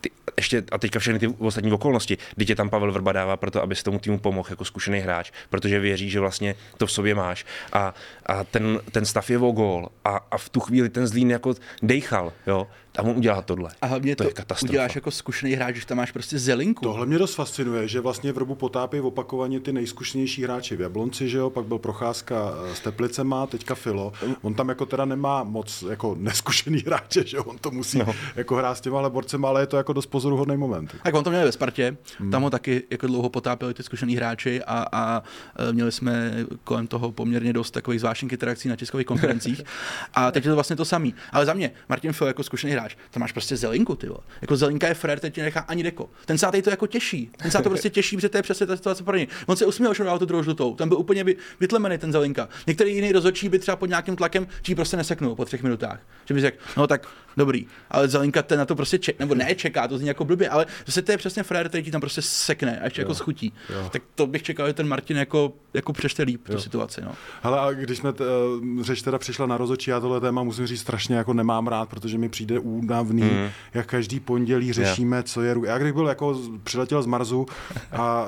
[0.00, 3.62] ty, ještě, a teďka všechny ty ostatní okolnosti, kdy tě tam Pavel Vrba dává proto,
[3.62, 7.46] aby tomu týmu pomohl jako zkušený hráč, protože věří, že vlastně to v sobě máš.
[7.72, 7.94] A,
[8.26, 9.88] a ten, ten stav je o gól.
[10.04, 12.66] A, a v tu chvíli ten zlín jako dejchal, jo,
[12.98, 13.70] a on udělá tohle.
[13.82, 14.70] A hlavně to, to, je katastrofa.
[14.70, 16.84] uděláš jako zkušený hráč, že tam máš prostě zelinku.
[16.84, 21.28] Tohle mě dost fascinuje, že vlastně v Robu potápí opakovaně ty nejzkušenější hráči v Jablonci,
[21.28, 24.12] že jo, pak byl Procházka eh, s Teplicema, teďka Filo.
[24.42, 28.14] On tam jako teda nemá moc jako neskušený hráče, že jo, on to musí no.
[28.36, 30.96] jako hrát s těma borcema, ale je to jako dost pozoruhodný moment.
[31.02, 32.30] Tak on to měl ve Spartě, hmm.
[32.30, 35.22] tam ho taky jako dlouho potápěli ty zkušený hráči a, a
[35.68, 36.32] e, měli jsme
[36.64, 39.62] kolem toho poměrně dost takových zvláštních interakcí na tiskových konferencích.
[40.14, 41.14] A teď je to vlastně to samý.
[41.32, 44.20] Ale za mě, Martin Fil jako zkušený hráč, tam máš prostě zelinku, ty vole.
[44.40, 46.10] Jako zelinka je frér, teď ti nechá ani deko.
[46.26, 47.30] Ten sátej to jako těší.
[47.36, 49.26] Ten sátej to prostě těší, protože to je přesně ta situace pro něj.
[49.46, 50.74] On se usměl, že dal tu druhou žlutou.
[50.74, 52.48] Tam byl úplně vy, vytlemený ten zelinka.
[52.66, 56.00] Některý jiný rozhodčí by třeba pod nějakým tlakem ti prostě neseknul po třech minutách.
[56.24, 59.54] Že by řekl, no tak dobrý, ale zelinka ten na to prostě ček, nebo ne
[59.54, 62.22] čeká, to zní jako blbě, ale zase to je přesně frér, který ti tam prostě
[62.22, 63.02] sekne a ještě jo.
[63.02, 63.52] jako schutí.
[63.74, 63.88] Jo.
[63.92, 67.00] Tak to bych čekal, že ten Martin jako, jako přečte líp tu situaci.
[67.00, 67.14] No.
[67.42, 70.66] Hele, a když jsme t, uh, řeč teda přišla na rozočí, já tohle téma musím
[70.66, 73.48] říct strašně jako nemám rád, protože mi přijde únavný, mm.
[73.74, 75.26] jak každý pondělí řešíme, yeah.
[75.26, 75.56] co je.
[75.64, 77.46] Já když byl jako přiletěl z Marzu
[77.92, 78.26] a, a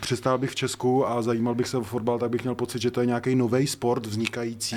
[0.00, 2.90] přistál bych v Česku a zajímal bych se o fotbal, tak bych měl pocit, že
[2.90, 4.76] to je nějaký nový sport vznikající.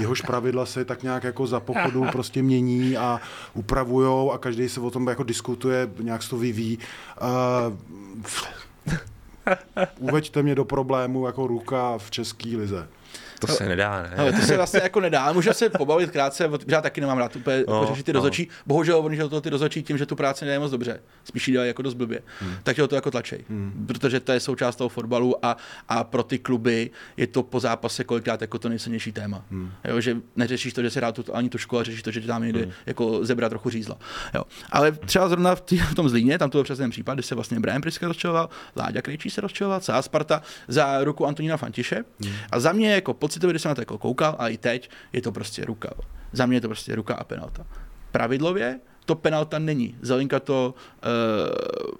[0.00, 3.20] Jehož pravidla se tak nějak jako za pochodu prostě mění a
[3.54, 6.78] upravujou a každý se o tom jako diskutuje, nějak se to vyvíjí.
[7.22, 7.74] Uh,
[9.98, 12.88] uveďte mě do problému jako ruka v české lize.
[13.46, 14.10] To se nedá, ne?
[14.16, 17.36] Ale to se vlastně jako nedá, ale můžeme se pobavit krátce, já taky nemám rád
[17.36, 18.18] úplně No, no, řešit ty no.
[18.18, 18.48] rozhodčí.
[18.66, 21.00] Bohužel oni to ty rozhodčí tím, že tu práci nedají moc dobře.
[21.24, 22.20] Spíš ji dělají jako dost blbě.
[22.40, 22.54] Hmm.
[22.62, 23.44] Takže ho to jako tlačej.
[23.48, 23.84] Hmm.
[23.86, 25.56] Protože to je součást toho fotbalu a,
[25.88, 29.44] a pro ty kluby je to po zápase kolikrát jako to nejsilnější téma.
[29.50, 29.70] Hmm.
[29.84, 32.20] Jo, že neřešíš to, že se dá tu, ani tu školu, ale řešíš to, že
[32.20, 32.72] tam někde hmm.
[32.86, 33.98] jako zebra trochu řízla.
[34.34, 34.44] Jo.
[34.70, 37.34] Ale třeba zrovna v, tý, v tom Zlíně, tam to byl přesně případ, kdy se
[37.34, 42.04] vlastně Brian Priska rozčiloval, Láďa Krejčí se rozčiloval, celá Sparta za ruku Antonína Fantiše.
[42.24, 42.34] Hmm.
[42.52, 45.22] A za mě jako pocitově, když jsem na to jako koukal, a i teď, je
[45.22, 45.90] to prostě ruka.
[46.32, 47.66] Za mě je to prostě ruka a penalta.
[48.12, 49.96] Pravidlově to penalta není.
[50.02, 51.98] Zelinka to uh,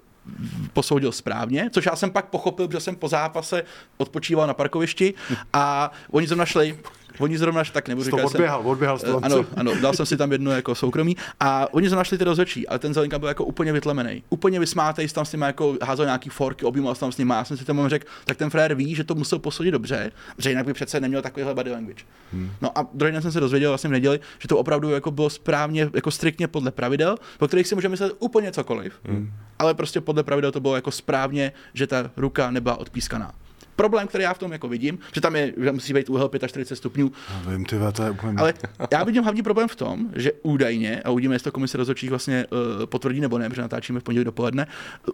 [0.73, 3.63] posoudil správně, což já jsem pak pochopil, protože jsem po zápase
[3.97, 5.13] odpočíval na parkovišti
[5.53, 6.79] a oni to našli
[7.19, 9.25] oni zrovna tak nebudu Jsi to říkat, jsem- odběhal, odběhal z toho.
[9.25, 12.67] ano, ano, dal jsem si tam jedno jako soukromí a oni zrovna šli ty rozhodčí,
[12.67, 14.23] ale ten Zelenka byl jako úplně vytlemený.
[14.29, 17.33] Úplně vysmátej, tam s nimi jako házel nějaký forky, objímal tam s nimi.
[17.33, 20.49] Já jsem si tomu řekl, tak ten frér ví, že to musel posoudit dobře, že
[20.49, 22.03] jinak by přece neměl takovýhle body language.
[22.33, 22.51] Hmm.
[22.61, 25.29] No a druhý den jsem se dozvěděl vlastně v neděli, že to opravdu jako bylo
[25.29, 29.31] správně, jako striktně podle pravidel, po kterých si můžeme myslet úplně cokoliv, hmm.
[29.59, 33.31] ale prostě podle pravidel to bylo jako správně, že ta ruka nebyla odpískaná.
[33.75, 36.75] Problém, který já v tom jako vidím, že tam je, že musí být úhel 45
[36.75, 37.11] stupňů,
[37.45, 38.33] No, Vím, ty to je úplně...
[38.37, 38.53] ale
[38.91, 42.45] já vidím hlavní problém v tom, že údajně, a uvidíme, jestli to komise rozhodčích vlastně
[42.51, 44.67] uh, potvrdí nebo ne, protože natáčíme v pondělí dopoledne,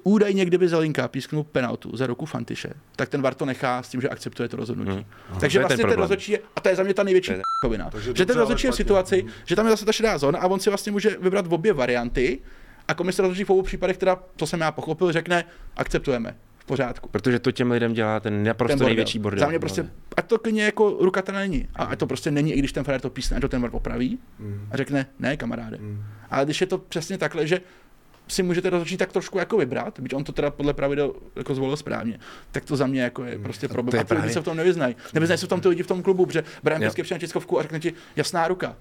[0.03, 4.01] údajně, kdyby Zelinka písknul penaltu za roku Fantiše, tak ten VAR to nechá s tím,
[4.01, 4.91] že akceptuje to rozhodnutí.
[4.91, 5.39] Hmm.
[5.39, 5.99] Takže To ten vlastně ten, problém.
[5.99, 7.31] rozhodčí je, a to je za mě ta největší
[7.63, 10.47] kovina, že ten rozhodčí je v situaci, že tam je zase ta šedá zóna a
[10.47, 12.39] on si vlastně může vybrat v obě varianty
[12.87, 15.45] a komise rozhodčí v obou případech, teda, co jsem já pochopil, řekne,
[15.77, 16.35] akceptujeme.
[16.61, 17.09] V pořádku.
[17.09, 19.39] Protože to těm lidem dělá ten naprosto Ten největší bordel.
[19.39, 21.67] Za mě prostě, ať to klidně jako ruka to není.
[21.75, 24.19] A to prostě není, i když ten frajer to písne, ať to ten VAR popraví
[24.71, 25.77] a řekne, ne kamaráde.
[26.29, 27.61] Ale když je to přesně takhle, že
[28.27, 31.77] si můžete rozhodčit tak trošku jako vybrat, byť on to teda podle pravidel jako zvolil
[31.77, 32.19] správně,
[32.51, 34.01] tak to za mě jako je prostě problém.
[34.01, 34.95] a ty lidi právě- se v tom nevyznají.
[35.13, 36.81] Nevyznají se v tom ty lidi v tom klubu, protože Brian.
[36.81, 38.75] Piský přijde na tiskovku a řekne ti jasná ruka.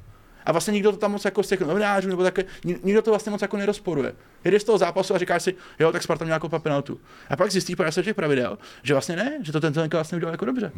[0.47, 2.25] A vlastně nikdo to tam moc jako z těch novinářů nebo
[2.65, 4.13] ni- nikdo to vlastně moc jako nerozporuje.
[4.45, 7.01] Jedeš z toho zápasu a říkáš si, jo, tak Sparta měla jako penaltu.
[7.31, 10.35] A pak zjistíš podle se těch pravidel, že vlastně ne, že to ten vlastně udělal
[10.35, 10.73] jako dobře.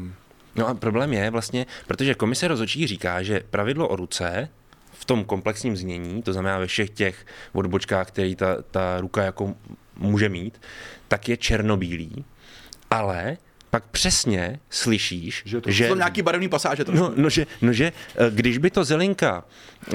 [0.57, 4.48] No a problém je vlastně, protože komise rozhodčí říká, že pravidlo o ruce
[4.92, 9.55] v tom komplexním znění, to znamená ve všech těch odbočkách, který ta, ta ruka jako
[9.96, 10.61] může mít,
[11.09, 12.25] tak je černobílý,
[12.90, 13.37] ale
[13.72, 17.04] pak přesně slyšíš, Že to- že Jsou nějaký barevný pasáže trošku.
[17.04, 19.44] No, no, že, no, že eh, když by to Zelinka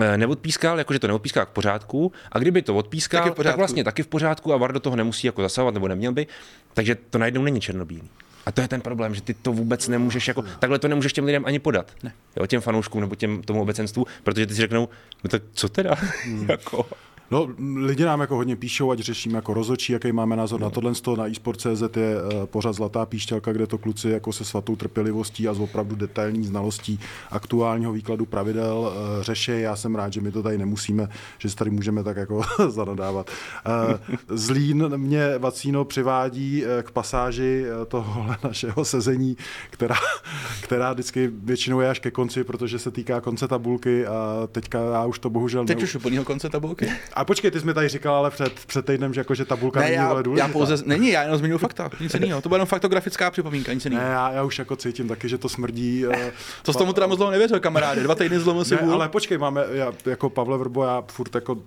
[0.02, 3.58] eh, neodpískal, jakože to neodpískal v pořádku, a kdyby to odpískal, tak, pořádku.
[3.58, 6.28] vlastně taky v pořádku a VAR do toho nemusí jako zasahovat, nebo neměl by,
[6.74, 8.10] takže to najednou není černobílý.
[8.46, 11.26] A to je ten problém, že ty to vůbec nemůžeš jako, takhle to nemůžeš těm
[11.26, 11.92] lidem ani podat.
[12.04, 12.14] Ne.
[12.38, 14.90] Jo, těm fanouškům nebo těm tomu obecenstvu, protože ty si řeknou,
[15.24, 15.96] no tak co teda?
[16.50, 16.86] jako,
[17.32, 20.92] No, lidi nám jako hodně píšou, ať řešíme jako rozhodčí, jaký máme názor na tohle.
[21.18, 25.54] Na eSport.cz je eh, pořád Zlatá píšťalka, kde to kluci jako se svatou trpělivostí a
[25.54, 27.00] s opravdu detailní znalostí
[27.32, 29.52] aktuálního výkladu pravidel eh, řeší.
[29.52, 33.30] Já jsem rád, že my to tady nemusíme, že se tady můžeme tak jako zanadávat.
[33.66, 39.38] Eh, Zlín mě Vacíno přivádí k pasáži tohohle našeho sezení,
[39.70, 39.96] která,
[40.62, 45.06] která vždycky většinou je až ke konci, protože se týká konce tabulky a teďka já
[45.06, 46.92] už to bohužel Teď neu- už úplnýho konce tabulky.
[47.18, 49.80] A počkej, ty jsi mi tady říkal, ale před, před týdnem, že, jako, že tabulka
[49.80, 50.48] Ne, není já, důležitá.
[50.48, 52.42] já pouze, není, já jenom zmiňuji fakta, nic jiného.
[52.42, 54.10] To byla jenom faktografická připomínka, nic Ne, jiného.
[54.10, 56.06] já, já, už jako cítím taky, že to smrdí.
[56.12, 56.32] eh,
[56.64, 58.04] To jsi tomu teda moc dlouho nevěřil, kamaráde.
[58.04, 58.94] Dva týdny zlomil si ne, vůl.
[58.94, 61.58] ale počkej, máme, já, jako Pavle Vrbo, já furt jako,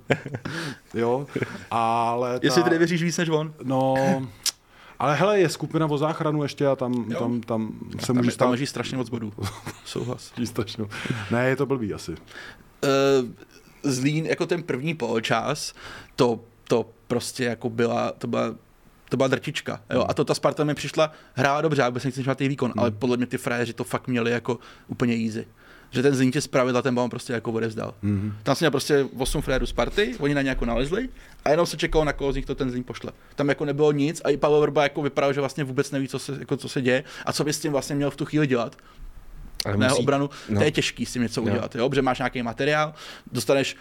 [0.94, 1.26] jo,
[1.70, 3.52] ale ta, Jestli ty nevěříš víc než on.
[3.62, 3.94] no,
[4.98, 7.18] ale hele, je skupina o záchranu ještě a tam, Jo.
[7.18, 9.32] tam, tam se Tam, může tam stát leží strašně moc bodů.
[9.84, 10.32] Souhlas.
[10.44, 10.86] strašnou.
[11.30, 12.10] Ne, je to blbý asi.
[12.12, 13.28] Uh,
[13.82, 15.74] Zlín jako ten první poločas,
[16.16, 18.54] to, to prostě jako byla, to byla
[19.10, 19.80] to byla drtička.
[19.90, 20.04] Jo?
[20.08, 23.16] A to ta Sparta mi přišla, hrála dobře, já vůbec nechci špatný výkon, ale podle
[23.16, 25.46] mě ty frajeři to fakt měli jako úplně easy.
[25.90, 27.94] Že ten Zlín tě zpravidla ten balon prostě jako odevzdal.
[28.04, 28.32] Mm-hmm.
[28.42, 31.08] Tam si měl prostě 8 frérů Sparty, oni na ně jako nalezli
[31.44, 33.12] a jenom se čekalo, na koho z nich to ten Zlín pošle.
[33.34, 36.18] Tam jako nebylo nic a i Pavel Vrba jako vypadal, že vlastně vůbec neví, co
[36.18, 38.46] se, jako, co se děje a co by s tím vlastně měl v tu chvíli
[38.46, 38.76] dělat
[39.66, 40.58] ale musí, obranu, no.
[40.58, 42.92] to je těžký s tím něco udělat, jo, protože máš nějaký materiál,
[43.32, 43.76] dostaneš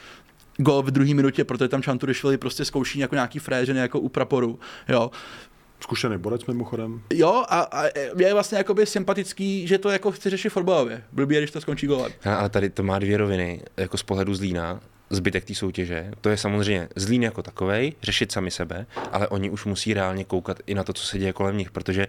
[0.57, 4.59] gol v druhé minutě, protože tam Čanturišvili prostě zkouší jako nějaký fréřiny jako u praporu,
[4.89, 5.11] jo.
[5.81, 7.01] Zkušený borec mimochodem.
[7.13, 7.83] Jo, a, a
[8.17, 11.03] je vlastně jakoby sympatický, že to jako chce řešit fotbalově.
[11.11, 12.11] Blbý, je, když to skončí golem.
[12.25, 16.11] A- Ale tady to má dvě roviny, jako z pohledu Zlína, zbytek té soutěže.
[16.21, 20.59] To je samozřejmě Zlín jako takovej, řešit sami sebe, ale oni už musí reálně koukat
[20.65, 22.07] i na to, co se děje kolem nich, protože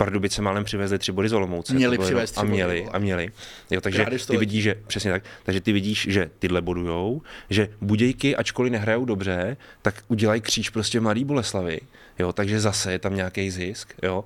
[0.00, 1.74] Pardubice málem přivezli tři body z Olomouce.
[1.74, 2.92] Měli přivést tři A body, měli, vole.
[2.92, 3.28] a měli.
[3.70, 8.36] Jo, takže ty vidíš, že, přesně tak, takže ty vidíš, že tyhle bodujou, že Budějky,
[8.36, 11.80] ačkoliv nehrajou dobře, tak udělají kříž prostě Mladý Boleslavy,
[12.18, 14.24] jo, takže zase je tam nějaký zisk, jo.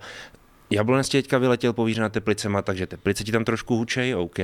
[0.71, 4.39] Jablonec ti teďka vyletěl povíř na Teplicema, takže Teplice ti tam trošku hučej, OK.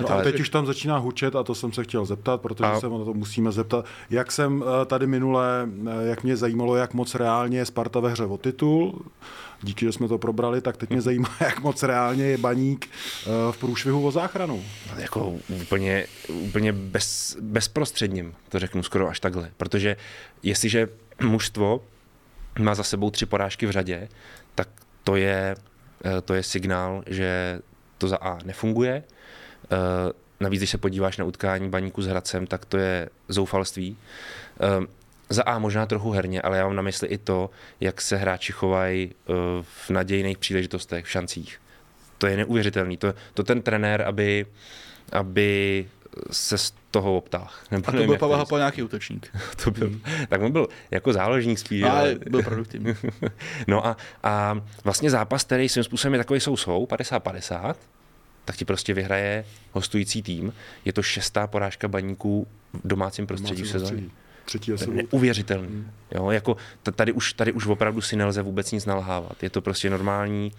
[0.00, 2.80] No, ale teď už tam začíná hučet a to jsem se chtěl zeptat, protože A-
[2.80, 3.84] se na to musíme zeptat.
[4.10, 8.10] Jak jsem eh, tady minule, eh, jak mě zajímalo, jak moc reálně je Sparta ve
[8.10, 9.02] hře o titul,
[9.64, 13.28] díky, že jsme to probrali, tak teď mě zajímá, jak moc reálně je Baník eh,
[13.52, 14.64] v průšvihu o záchranu.
[14.96, 19.50] jako úplně, úplně bez, bezprostředním, to řeknu skoro až takhle.
[19.56, 19.96] Protože
[20.42, 20.88] jestliže
[21.22, 21.80] mužstvo
[22.58, 24.08] má za sebou tři porážky v řadě,
[24.54, 24.68] tak
[25.04, 25.56] to je,
[26.04, 27.60] eh, to je signál, že
[27.98, 29.02] to za A nefunguje.
[29.64, 33.96] Eh, Navíc, když se podíváš na utkání baníku s Hradcem, tak to je zoufalství.
[35.28, 38.52] Za A možná trochu herně, ale já mám na mysli i to, jak se hráči
[38.52, 39.32] chovají eh,
[39.62, 41.60] v nadějných příležitostech, v šancích.
[42.18, 42.96] To je neuvěřitelný.
[42.96, 44.46] To, to ten trenér, aby
[45.12, 45.86] aby
[46.30, 47.64] se z toho obtáh.
[47.86, 49.36] A to byl Pavel Hapal nějaký útočník.
[49.64, 51.82] to byl, tak on byl jako záložník spíš.
[51.82, 52.94] No, ale byl produktivní.
[53.66, 57.74] no a, a vlastně zápas, který svým způsobem je takový sousou, 50-50,
[58.44, 60.52] tak ti prostě vyhraje hostující tým.
[60.84, 64.02] Je to šestá porážka baníků v domácím prostředí v sezóně.
[64.44, 65.68] Třetí Neuvěřitelný.
[65.68, 65.90] Hmm.
[66.14, 66.56] Jo, jako
[66.94, 69.42] tady už, tady už opravdu si nelze vůbec nic nalhávat.
[69.42, 70.52] Je to prostě normální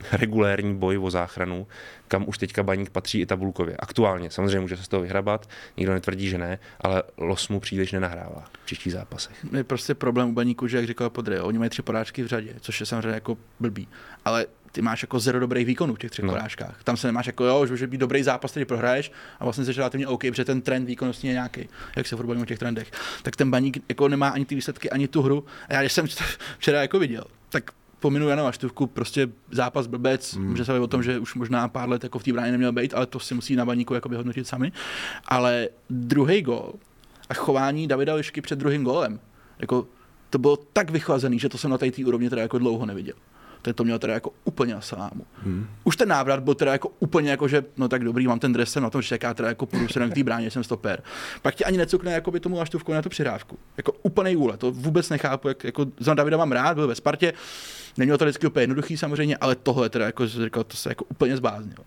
[0.12, 1.66] regulérní boj o záchranu,
[2.08, 3.76] kam už teďka baník patří i tabulkově.
[3.78, 7.92] Aktuálně, samozřejmě může se z toho vyhrabat, nikdo netvrdí, že ne, ale los mu příliš
[7.92, 9.46] nenahrává v příštích zápasech.
[9.56, 12.54] Je prostě problém u baníku, že jak říkal Podry, oni mají tři porážky v řadě,
[12.60, 13.88] což je samozřejmě jako blbý.
[14.24, 16.32] Ale ty máš jako zero dobrých výkonů v těch třech no.
[16.32, 16.84] porážkách.
[16.84, 19.72] Tam se nemáš jako, jo, že může být dobrý zápas, který prohraješ a vlastně se
[19.72, 22.90] relativně OK, protože ten trend výkonnosti je nějaký, jak se furt o těch trendech.
[23.22, 25.44] Tak ten baník jako nemá ani ty výsledky, ani tu hru.
[25.68, 26.06] A já, když jsem
[26.58, 30.48] včera jako viděl, tak pominu Jana Vaštůvku, prostě zápas blbec, mm.
[30.48, 32.94] může se o tom, že už možná pár let jako v té bráně neměl být,
[32.94, 34.72] ale to si musí na baníku jako vyhodnotit sami.
[35.24, 36.72] Ale druhý gol
[37.28, 39.20] a chování Davida Lišky před druhým golem,
[39.58, 39.86] jako
[40.30, 43.14] to bylo tak vychlazený, že to jsem na té úrovni teda jako dlouho neviděl
[43.62, 45.26] ten to měl teda jako úplně na salámu.
[45.42, 45.66] Hmm.
[45.84, 48.72] Už ten návrat byl teda jako úplně jako, že no tak dobrý, mám ten dres,
[48.72, 51.02] jsem na tom čeká, teda jako půjdu se k té bráně, jsem stoper.
[51.42, 53.58] Pak ti ani necukne jako by tomu aštůvku na tu přirávku.
[53.76, 57.32] Jako úplný úle, to vůbec nechápu, jak, jako za Davida mám rád, byl ve Spartě,
[57.96, 61.36] neměl to vždycky úplně jednoduchý samozřejmě, ale tohle teda jako, říkal, to se jako úplně
[61.36, 61.78] zbáznil.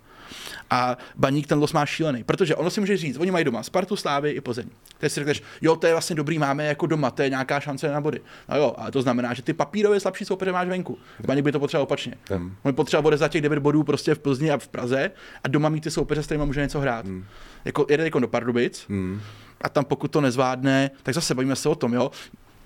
[0.74, 3.96] A baník ten los má šílený, protože ono si může říct, oni mají doma Spartu,
[3.96, 4.70] Slávy i Plzeň.
[4.98, 7.92] Teď si řekneš, jo, to je vlastně dobrý, máme jako doma, to je nějaká šance
[7.92, 8.22] na body.
[8.50, 10.98] No jo, ale to znamená, že ty papírově slabší soupeře máš venku.
[11.28, 12.16] Baník by to potřeboval opačně.
[12.30, 12.56] Hmm.
[12.64, 15.12] On potřeboval za těch 9 bodů prostě v Plzni a v Praze
[15.44, 17.06] a doma mít ty soupeře, s kterými může něco hrát.
[17.06, 17.26] Hmm.
[17.66, 19.22] Jako jede jako do Pardubic, hmm.
[19.62, 22.12] a tam pokud to nezvládne, tak zase bavíme se o tom, jo.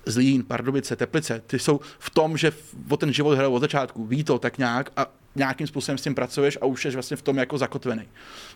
[0.06, 2.52] Zlín, Pardubice, Teplice, ty jsou v tom, že
[2.88, 5.06] o ten život hrajou od začátku, ví to tak nějak a
[5.38, 8.02] nějakým způsobem s tím pracuješ a už jsi vlastně v tom jako zakotvený.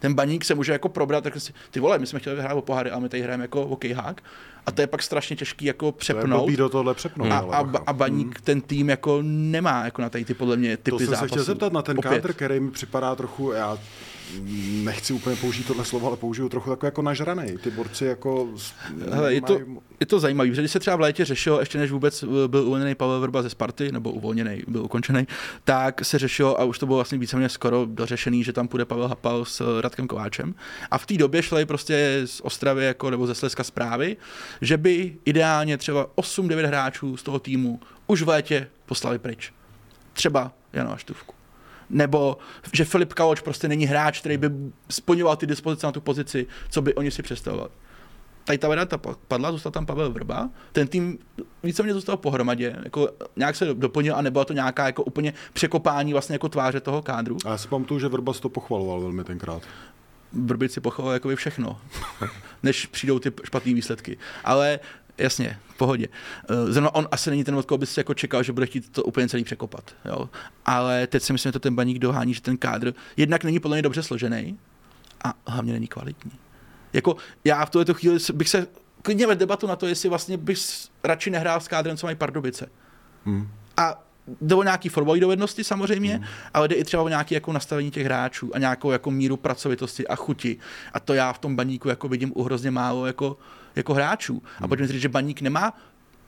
[0.01, 2.63] Ten baník se může jako probrat, tak si, ty vole, my jsme chtěli vyhrát o
[2.63, 4.23] poháry, ale my tady hrajeme jako o.
[4.67, 6.51] A to je pak strašně těžký jako přepnout.
[6.51, 7.33] To do tohle přepnout.
[7.33, 8.45] A, a, a, baník hmm.
[8.45, 11.23] ten tým jako nemá jako na tady ty podle mě typy To jsem zápasů.
[11.23, 12.11] se chtěl zeptat na ten Opět.
[12.11, 13.79] kádr, který mi připadá trochu, já
[14.85, 17.59] nechci úplně použít tohle slovo, ale použiju trochu jako, jako nažraný.
[17.59, 18.49] Ty borci jako...
[19.11, 19.61] Hele, je, to,
[20.01, 22.95] je to zajímavé, že když se třeba v létě řešilo, ještě než vůbec byl uvolněný
[22.95, 25.27] Pavel Vrba ze Sparty, nebo uvolněný, byl ukončený,
[25.65, 29.09] tak se řešilo, a už to bylo vlastně víceméně skoro dořešený, že tam půjde Pavel
[29.09, 30.55] Hapal s Radkem Kováčem.
[30.91, 34.17] A v té době šly prostě z Ostravy jako, nebo ze Slezska zprávy,
[34.61, 39.53] že by ideálně třeba 8-9 hráčů z toho týmu už v létě poslali pryč.
[40.13, 41.35] Třeba Jana Štůvku
[41.93, 42.37] nebo
[42.73, 44.51] že Filip Kaloč prostě není hráč, který by
[44.91, 47.71] splňoval ty dispozice na tu pozici, co by oni si představovali.
[48.45, 51.19] Tady ta varianta padla, zůstal tam Pavel Vrba, ten tým
[51.63, 56.35] víceméně zůstal pohromadě, jako nějak se doplnil a nebylo to nějaká jako úplně překopání vlastně
[56.35, 57.37] jako tváře toho kádru.
[57.45, 59.63] A já si pamatuju, že Vrba to pochvaloval velmi tenkrát.
[60.35, 61.81] Vrbici pochvaloval jako všechno,
[62.63, 64.19] než přijdou ty špatné výsledky.
[64.45, 64.81] Ale
[65.19, 66.09] jasně, v pohodě.
[66.49, 69.05] Eh, zrovna on asi není ten, od koho bys jako čekal, že bude chtít to
[69.05, 69.95] úplně celý překopat.
[70.05, 70.29] Jo?
[70.67, 73.75] Ale teď si myslím, že to ten baník dohání, že ten kádr jednak není podle
[73.75, 74.59] mě dobře složený
[75.25, 76.33] a hlavně není kvalitní.
[76.93, 78.67] Jako já v tuto chvíli bych se
[79.03, 80.59] klidně vedl debatu na to, jestli vlastně bych
[81.05, 82.69] radši nehrál s kádrem, co mají Pardubice.
[83.25, 83.49] Hmm.
[83.77, 84.05] A
[84.41, 86.25] jde o nějaký fotbalové dovednosti samozřejmě, hmm.
[86.55, 90.07] ale jde i třeba o nějaké jako nastavení těch hráčů a nějakou jako míru pracovitosti
[90.07, 90.57] a chuti.
[90.93, 93.37] A to já v tom baníku jako vidím uhrozně málo jako
[93.77, 94.43] jako hráčů.
[94.61, 95.77] A pojďme říct, že Baník nemá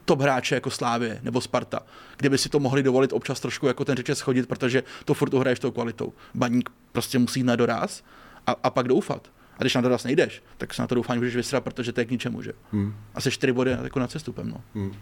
[0.04, 1.80] top hráče jako Slávě nebo Sparta,
[2.16, 5.34] kde by si to mohli dovolit občas trošku jako ten řeče schodit, protože to furt
[5.34, 6.12] uhraješ tou kvalitou.
[6.34, 8.04] Baník prostě musí jít na doraz
[8.46, 9.30] a, a pak doufat.
[9.58, 12.04] A když na doraz nejdeš, tak se na to doufání můžeš vysrat, protože to je
[12.04, 12.52] k ničemu, že?
[12.72, 12.94] Hmm.
[13.14, 14.60] A se čtyři body jako na cestupem, no.
[14.74, 14.94] Hmm.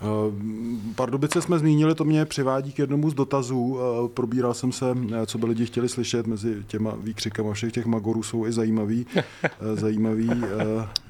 [0.00, 3.78] Eh, Pardubice jsme zmínili, to mě přivádí k jednomu z dotazů.
[3.78, 4.86] Eh, probíral jsem se,
[5.22, 9.06] eh, co by lidi chtěli slyšet mezi těma výkřikama všech těch magorů jsou i zajímavý,
[9.74, 10.30] zajímavý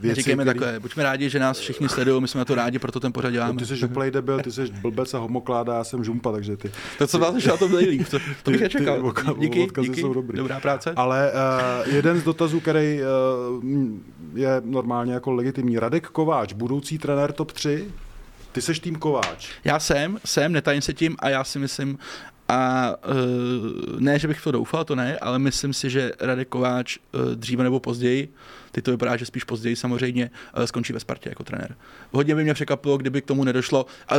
[0.00, 0.20] věci.
[0.20, 0.58] Říkejme který...
[0.58, 3.30] takové, buďme rádi, že nás všichni sledují, my jsme na to rádi, proto ten pořad
[3.30, 3.52] děláme.
[3.52, 6.70] No, ty jsi župlej debil, ty jsi blbec a homokláda, já jsem žumpa, takže ty...
[6.98, 9.14] To, co vás na tom nejlíp, to, to bych nečekal.
[9.38, 10.36] Díky, díky, jsou dobrý.
[10.36, 10.92] dobrá práce.
[10.96, 11.32] Ale
[11.86, 13.00] uh, jeden z dotazů, který
[13.58, 13.64] uh,
[14.34, 17.88] je normálně jako legitimní, Radek Kováč, budoucí trenér top 3,
[18.58, 19.48] ty seš tým Kováč.
[19.64, 21.98] Já jsem, jsem, netajím se tím a já si myslím,
[22.48, 26.98] a uh, ne, že bych to doufal, to ne, ale myslím si, že Radek Kováč
[26.98, 28.34] uh, dříve nebo později,
[28.72, 31.76] ty to vypadá, že spíš později samozřejmě, uh, skončí ve Spartě jako trenér.
[32.10, 34.14] Hodně by mě překvapilo, kdyby k tomu nedošlo, a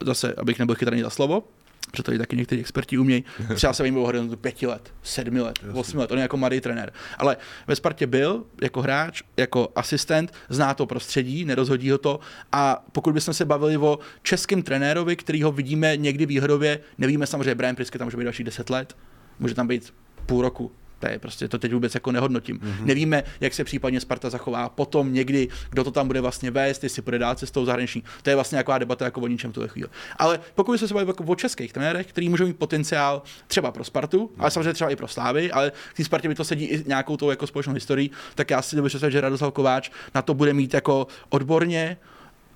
[0.00, 1.44] zase, abych nebyl chytraný za slovo,
[1.92, 3.24] protože to i taky někteří experti umějí.
[3.54, 6.60] Třeba se vím o horizontu pěti let, sedmi let, osmi let, on je jako mladý
[6.60, 6.92] trenér.
[7.18, 12.20] Ale ve Spartě byl jako hráč, jako asistent, zná to prostředí, nerozhodí ho to.
[12.52, 17.54] A pokud bychom se bavili o českém trenérovi, který ho vidíme někdy výhodově, nevíme samozřejmě,
[17.54, 18.96] Brian Prisky tam může být další deset let,
[19.38, 19.94] může tam být
[20.26, 20.72] půl roku,
[21.02, 22.58] To je prostě, to teď vůbec jako nehodnotím.
[22.58, 22.84] Mm-hmm.
[22.84, 27.02] Nevíme, jak se případně Sparta zachová potom někdy, kdo to tam bude vlastně vést, jestli
[27.02, 28.02] bude dát cestou zahraniční.
[28.22, 29.88] To je vlastně nějaká debata jako o ničem tuhle chvíli.
[30.16, 34.30] Ale pokud se bavíme jako o českých trenérech, který můžou mít potenciál třeba pro Spartu,
[34.38, 37.16] ale samozřejmě třeba i pro Slávy, ale v té Spartě by to sedí i nějakou
[37.16, 40.74] tou jako společnou historií, tak já si dobře že Radoslav Kováč na to bude mít
[40.74, 41.96] jako odborně,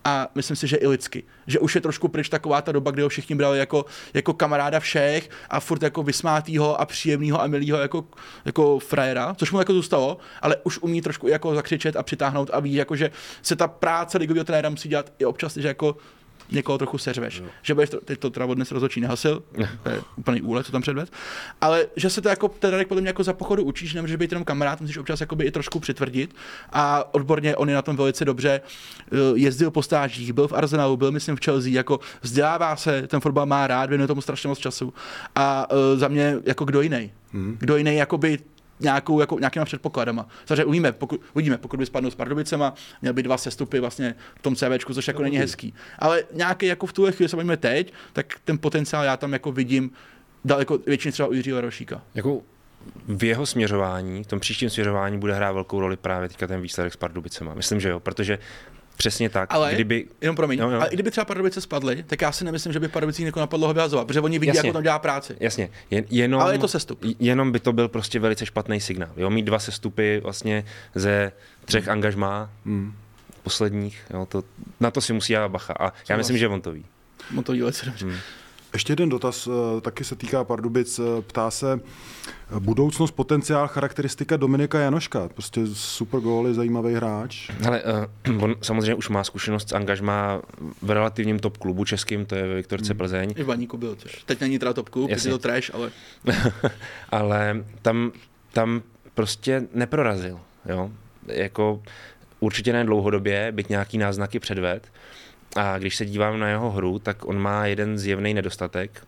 [0.07, 1.23] a myslím si, že i lidsky.
[1.47, 4.81] Že už je trošku pryč taková ta doba, kdy ho všichni brali jako, jako kamaráda
[4.81, 8.05] všech a furt jako vysmátýho a příjemného a milého jako,
[8.45, 12.61] jako frajera, což mu jako zůstalo, ale už umí trošku jako zakřičet a přitáhnout a
[12.61, 13.11] ví, jako, že
[13.43, 15.97] se ta práce ligového trenéra musí dělat i občas, že jako
[16.51, 17.41] někoho trochu seřveš.
[17.41, 17.47] No.
[17.63, 19.43] Že budeš to, teď to teda dnes rozhodčí nehasil,
[19.83, 21.11] to je úplný úlet, co tam předved.
[21.61, 24.45] Ale že se to jako teda podle mě jako za pochodu učíš, nemůžeš být jenom
[24.45, 26.35] kamarád, musíš občas jakoby i trošku přitvrdit.
[26.73, 28.61] A odborně on je na tom velice dobře.
[29.13, 33.21] Eh, jezdil po stážích, byl v Arsenalu, byl myslím v Chelsea, jako vzdělává se, ten
[33.21, 34.95] fotbal má rád, věnuje tomu strašně moc času.
[35.35, 37.13] A uh, za mě jako kdo jiný.
[37.33, 37.57] Hmm.
[37.61, 38.39] Kdo jiný jakoby
[38.81, 40.29] nějakou, jako, nějakýma předpokladama.
[40.47, 44.43] Takže uvidíme, pokud, uvidíme, pokud by spadnul s Pardubicema, měl by dva sestupy vlastně v
[44.43, 45.75] tom CVčku, což jako není hezký.
[45.99, 49.53] Ale nějaký jako v tuhle chvíli se bavíme teď, tak ten potenciál já tam jako
[49.53, 49.91] vidím
[50.45, 52.03] daleko většině třeba u Jiřího Rošíka.
[52.15, 52.43] Jako
[53.09, 56.93] v jeho směřování, v tom příštím směřování bude hrát velkou roli právě teďka ten výsledek
[56.93, 57.55] s Pardubicema.
[57.55, 58.39] Myslím, že jo, protože
[58.97, 59.49] Přesně tak.
[59.53, 60.07] Ale, kdyby...
[60.21, 60.77] jenom promiň, no, no.
[60.77, 63.67] ale i kdyby třeba Pardubice spadly, tak já si nemyslím, že by Pardubicích někoho napadlo
[63.67, 64.69] ho vyhazovat, protože oni vidí, Jasně.
[64.69, 65.37] jak tam dělá práci.
[65.41, 67.05] Jasně, Jen, jenom, ale je to sestup.
[67.19, 69.11] Jenom by to byl prostě velice špatný signál.
[69.17, 69.31] Jo?
[69.31, 71.33] Mít dva sestupy vlastně ze
[71.65, 71.93] třech hmm.
[71.93, 72.95] angažmá hmm.
[73.43, 74.27] posledních, jo?
[74.27, 74.43] To,
[74.81, 75.75] na to si musí dát bacha.
[75.81, 76.85] A Co já myslím, že on to ví.
[77.37, 78.07] On to ví velice dobře.
[78.07, 78.17] Hmm.
[78.77, 80.99] Ještě jeden dotaz, eh, taky se týká Pardubic.
[80.99, 81.81] Eh, ptá se,
[82.57, 85.29] eh, budoucnost, potenciál, charakteristika Dominika Janoška.
[85.29, 87.51] Prostě super góly, zajímavý hráč.
[87.67, 87.83] Ale
[88.29, 90.43] uh, on samozřejmě už má zkušenost s angažmá
[90.83, 92.99] v relativním top klubu českým, to je Viktorce hmm.
[92.99, 93.35] Plzeň.
[93.37, 95.91] I v Baníku byl, což teď není teda top klub, je to trash, ale...
[97.09, 98.13] ale tam,
[98.53, 98.83] tam
[99.15, 100.91] prostě neprorazil, jo.
[101.27, 101.83] Jako
[102.41, 104.93] určitě ne dlouhodobě, byť nějaký náznaky předved.
[105.57, 109.07] A když se dívám na jeho hru, tak on má jeden zjevný nedostatek,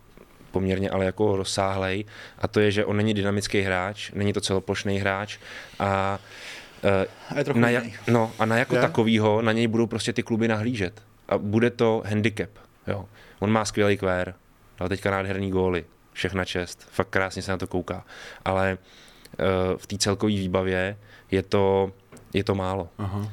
[0.50, 2.04] poměrně ale jako rozsáhlej,
[2.38, 5.38] a to je, že on není dynamický hráč, není to celoplošný hráč
[5.78, 6.18] a
[7.30, 7.68] a je trochu na,
[8.10, 8.80] no, a na jako je?
[8.80, 11.02] takovýho na něj budou prostě ty kluby nahlížet.
[11.28, 12.50] A bude to handicap.
[12.86, 13.04] Jo.
[13.38, 14.34] On má skvělý kvér,
[14.78, 18.04] ale teďka nádherný góly, všechna čest, fakt krásně se na to kouká.
[18.44, 20.96] Ale uh, v té celkové výbavě
[21.30, 21.92] je to,
[22.34, 22.88] je to málo.
[22.98, 23.32] Aha.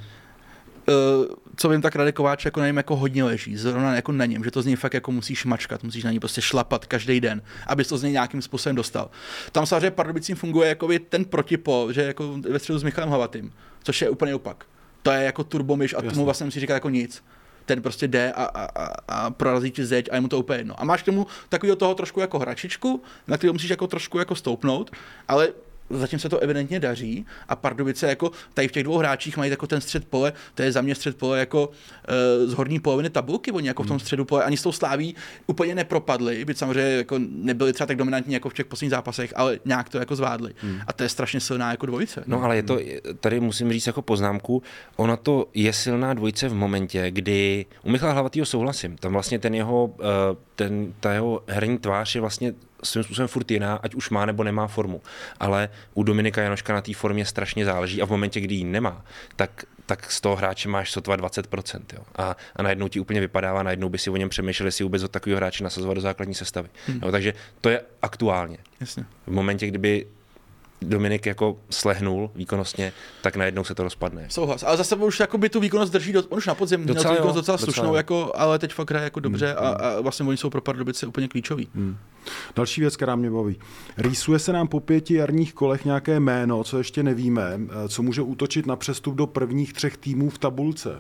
[0.88, 4.26] Uh, co vím, tak Radek Kováč jako na něm jako hodně leží, zrovna jako na
[4.26, 7.22] něm, že to z něj fakt jako musíš mačkat, musíš na něj prostě šlapat každý
[7.22, 9.10] den, abys to z něj nějakým způsobem dostal.
[9.52, 14.02] Tam samozřejmě Pardubicím funguje jako ten protipol, že jako ve středu s Michalem Havatým, což
[14.02, 14.66] je úplně opak.
[15.02, 17.24] To je jako turbomyš a tomu vlastně musí říkat jako nic
[17.66, 20.60] ten prostě jde a, a, a, a prorazí ti zeď a je mu to úplně
[20.60, 20.82] jedno.
[20.82, 24.36] A máš k tomu takového toho trošku jako hračičku, na který musíš jako trošku jako
[24.36, 24.92] stoupnout,
[25.28, 25.50] ale
[25.90, 29.68] zatím se to evidentně daří a Pardubice jako tady v těch dvou hráčích mají jako
[29.68, 33.52] ten střed pole, to je za mě střed pole jako uh, z horní poloviny tabulky,
[33.52, 34.00] oni jako v tom hmm.
[34.00, 35.16] středu pole ani s tou sláví
[35.48, 39.60] úplně nepropadli, byť samozřejmě jako nebyli třeba tak dominantní jako v těch posledních zápasech, ale
[39.66, 40.54] nějak to jako zvládli.
[40.58, 40.80] Hmm.
[40.88, 42.24] A to je strašně silná jako dvojice.
[42.28, 42.80] No ale je to,
[43.20, 44.64] tady musím říct jako poznámku,
[44.96, 49.56] ona to je silná dvojice v momentě, kdy u Michala Hlavatýho souhlasím, tam vlastně ten
[49.56, 50.04] jeho, uh,
[50.56, 52.54] ten, ta jeho herní tvář je vlastně
[52.86, 55.02] svým způsobem furt jiná, ať už má nebo nemá formu.
[55.40, 59.06] Ale u Dominika Janoška na té formě strašně záleží a v momentě, kdy ji nemá,
[59.36, 61.82] tak tak z toho hráče máš sotva 20%.
[61.94, 62.04] Jo.
[62.16, 65.12] A, a najednou ti úplně vypadává, najednou by si o něm přemýšlel, jestli vůbec od
[65.12, 66.70] takového hráče nasazovat do základní sestavy.
[66.88, 67.00] Hmm.
[67.04, 68.58] Jo, takže to je aktuálně.
[68.80, 69.06] Jasně.
[69.28, 70.08] V momentě, kdyby
[70.82, 74.26] Dominik jako slehnul výkonnostně, tak najednou se to rozpadne.
[74.30, 74.64] Souhlas.
[74.64, 77.04] Ale zase už jako by tu výkonnost drží, do, on už na podzim docela, měl
[77.04, 79.68] tu výkonnost docela, docela slušnou, jako, ale teď fakt hraje jako dobře hmm.
[79.68, 81.68] a, a, vlastně oni jsou pro Pardubice úplně klíčoví.
[81.76, 81.98] Hmm.
[82.56, 83.60] Další věc, která mě baví.
[83.98, 88.22] Rýsuje se nám po pěti jarních kolech nějaké jméno, co ještě nevíme, eh, co může
[88.22, 91.00] útočit na přestup do prvních třech týmů v tabulce.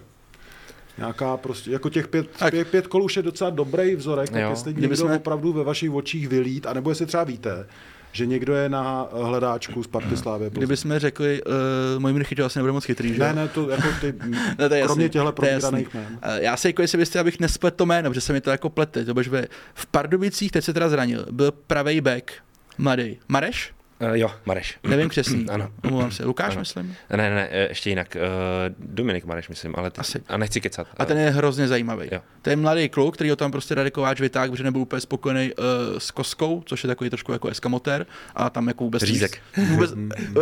[0.97, 4.73] Nějaká prostě, jako těch pět, pět, pět kol už je docela dobrý vzorek, tak jestli
[4.73, 5.15] někdo jsme...
[5.15, 7.67] opravdu ve vašich očích vylít, anebo jestli třeba víte,
[8.15, 10.49] že někdo je na hledáčku z Party Slávy.
[10.51, 11.54] Kdyby jsme řekli, uh,
[11.99, 13.19] můj Mirchy to asi nebude moc chytrý, že?
[13.19, 14.13] Ne, ne, to jako ty,
[14.60, 16.08] ne, to je kromě těchto probíraných jmén.
[16.12, 18.69] Uh, já se jako jestli byste, abych nesplet to jméno, protože se mi to jako
[18.69, 19.06] plete.
[19.06, 22.32] To bude v Pardubicích, teď se teda zranil, byl pravý back,
[22.78, 23.19] mladý.
[23.28, 23.74] Mareš?
[23.99, 24.77] Uh, jo, Mareš.
[24.84, 25.45] Nevím křesný.
[25.49, 25.69] ano.
[25.84, 26.25] Omlouvám se.
[26.25, 26.60] Lukáš, ano.
[26.60, 26.95] myslím?
[27.10, 28.17] Ne, ne, ne, ještě jinak.
[28.19, 30.21] Uh, Dominik Mareš, myslím, ale ty, Asi.
[30.27, 30.88] a nechci kecat.
[30.97, 32.10] A ten je hrozně zajímavý.
[32.12, 32.21] Jo.
[32.41, 35.65] To je mladý kluk, který ho tam prostě Radikováč vytáhl, protože nebyl úplně spokojený uh,
[35.97, 38.05] s koskou, což je takový trošku jako eskamotér,
[38.36, 39.41] a tam jako vůbec Řízek.
[39.69, 39.91] Vůbec,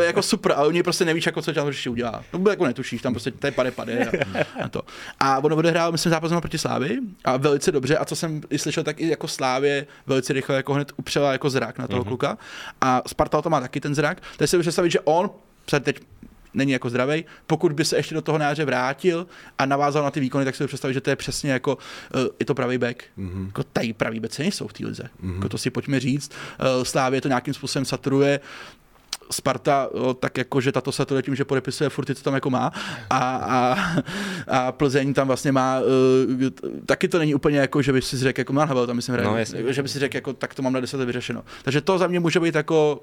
[0.05, 2.23] jako super, a oni prostě nevíš, jako co tam ještě udělá.
[2.33, 4.11] No, jako netušíš, tam prostě to je pade pade a,
[4.63, 4.81] a, to.
[5.19, 8.83] A on odehrál, myslím, zápas proti Slávy a velice dobře, a co jsem i slyšel,
[8.83, 12.07] tak i jako Slávě velice rychle jako hned upřela jako zrak na toho mm-hmm.
[12.07, 12.37] kluka.
[12.81, 14.21] A Sparta to má taky ten zrak.
[14.37, 15.29] Teď si představit, že on
[15.69, 15.99] se teď
[16.53, 17.25] není jako zdravý.
[17.47, 19.27] Pokud by se ještě do toho náře vrátil
[19.57, 21.77] a navázal na ty výkony, tak si představit, že to je přesně jako
[22.15, 23.03] uh, je to pravý back.
[23.17, 23.45] Mm-hmm.
[23.45, 25.03] Jako tady pravý back nejsou v té lize.
[25.03, 25.35] Mm-hmm.
[25.35, 26.31] Jako to si pojďme říct.
[26.59, 28.39] Uh, Slávě to nějakým způsobem saturuje.
[29.31, 32.71] Sparta o, tak jako, že tato saturuje tím, že podepisuje furt to tam jako má
[33.09, 33.77] a, a,
[34.47, 36.49] a Plzeň tam vlastně má, uh,
[36.85, 39.73] taky to není úplně jako, že by si řekl, jako Havel tam myslím hraje, no,
[39.73, 41.43] že by si řekl, jako, tak to mám na 10 vyřešeno.
[41.63, 43.01] Takže to za mě může být jako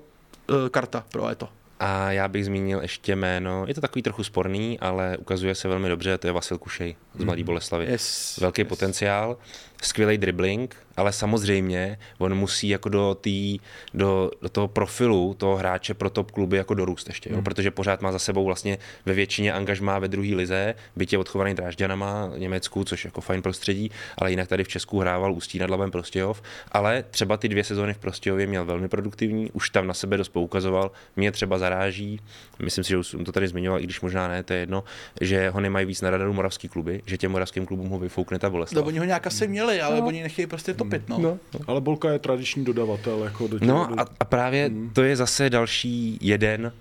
[0.70, 1.48] karta pro Eto.
[1.80, 5.88] A já bych zmínil ještě jméno, je to takový trochu sporný, ale ukazuje se velmi
[5.88, 7.86] dobře, to je Vasil Kušej z Mladý Boleslavy.
[7.90, 8.68] Yes, Velký yes.
[8.68, 9.36] potenciál,
[9.82, 13.58] skvělý dribbling, ale samozřejmě on musí jako do, tý,
[13.94, 17.42] do, do toho profilu toho hráče pro top kluby jako dorůst ještě, jo?
[17.42, 21.54] protože pořád má za sebou vlastně ve většině angažmá ve druhé lize, byť je odchovaný
[21.54, 25.70] Drážďanama v Německu, což jako fajn prostředí, ale jinak tady v Česku hrával Ústí nad
[25.70, 26.42] Labem Prostějov,
[26.72, 30.28] ale třeba ty dvě sezóny v Prostějově měl velmi produktivní, už tam na sebe dost
[30.28, 32.20] poukazoval, mě třeba zaráží,
[32.62, 34.84] myslím si, že už jsem to tady zmiňoval, i když možná ne, to je jedno,
[35.20, 38.50] že ho nemají víc na radaru moravský kluby, že těm moravským klubům ho vyfoukne ta
[38.50, 38.82] Boleslav.
[38.82, 40.06] No, oni ho nějak asi měli, ale no.
[40.06, 41.18] oni nechtějí prostě topit, no.
[41.18, 41.38] no.
[41.66, 43.24] Ale Bolka je tradiční dodavatel.
[43.24, 44.90] Jako do no a, a právě hmm.
[44.92, 46.72] to je zase další jeden,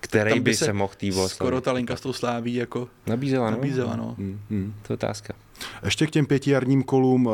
[0.00, 3.50] který by, by se, se mohl tý Skoro ta linka s tou sláví jako nabízela,
[3.50, 3.56] no.
[3.56, 4.14] nabízela no.
[4.18, 4.40] Hmm.
[4.50, 4.74] Hmm.
[4.82, 5.34] To je otázka.
[5.84, 7.32] Ještě k těm pěti jarním kolům uh,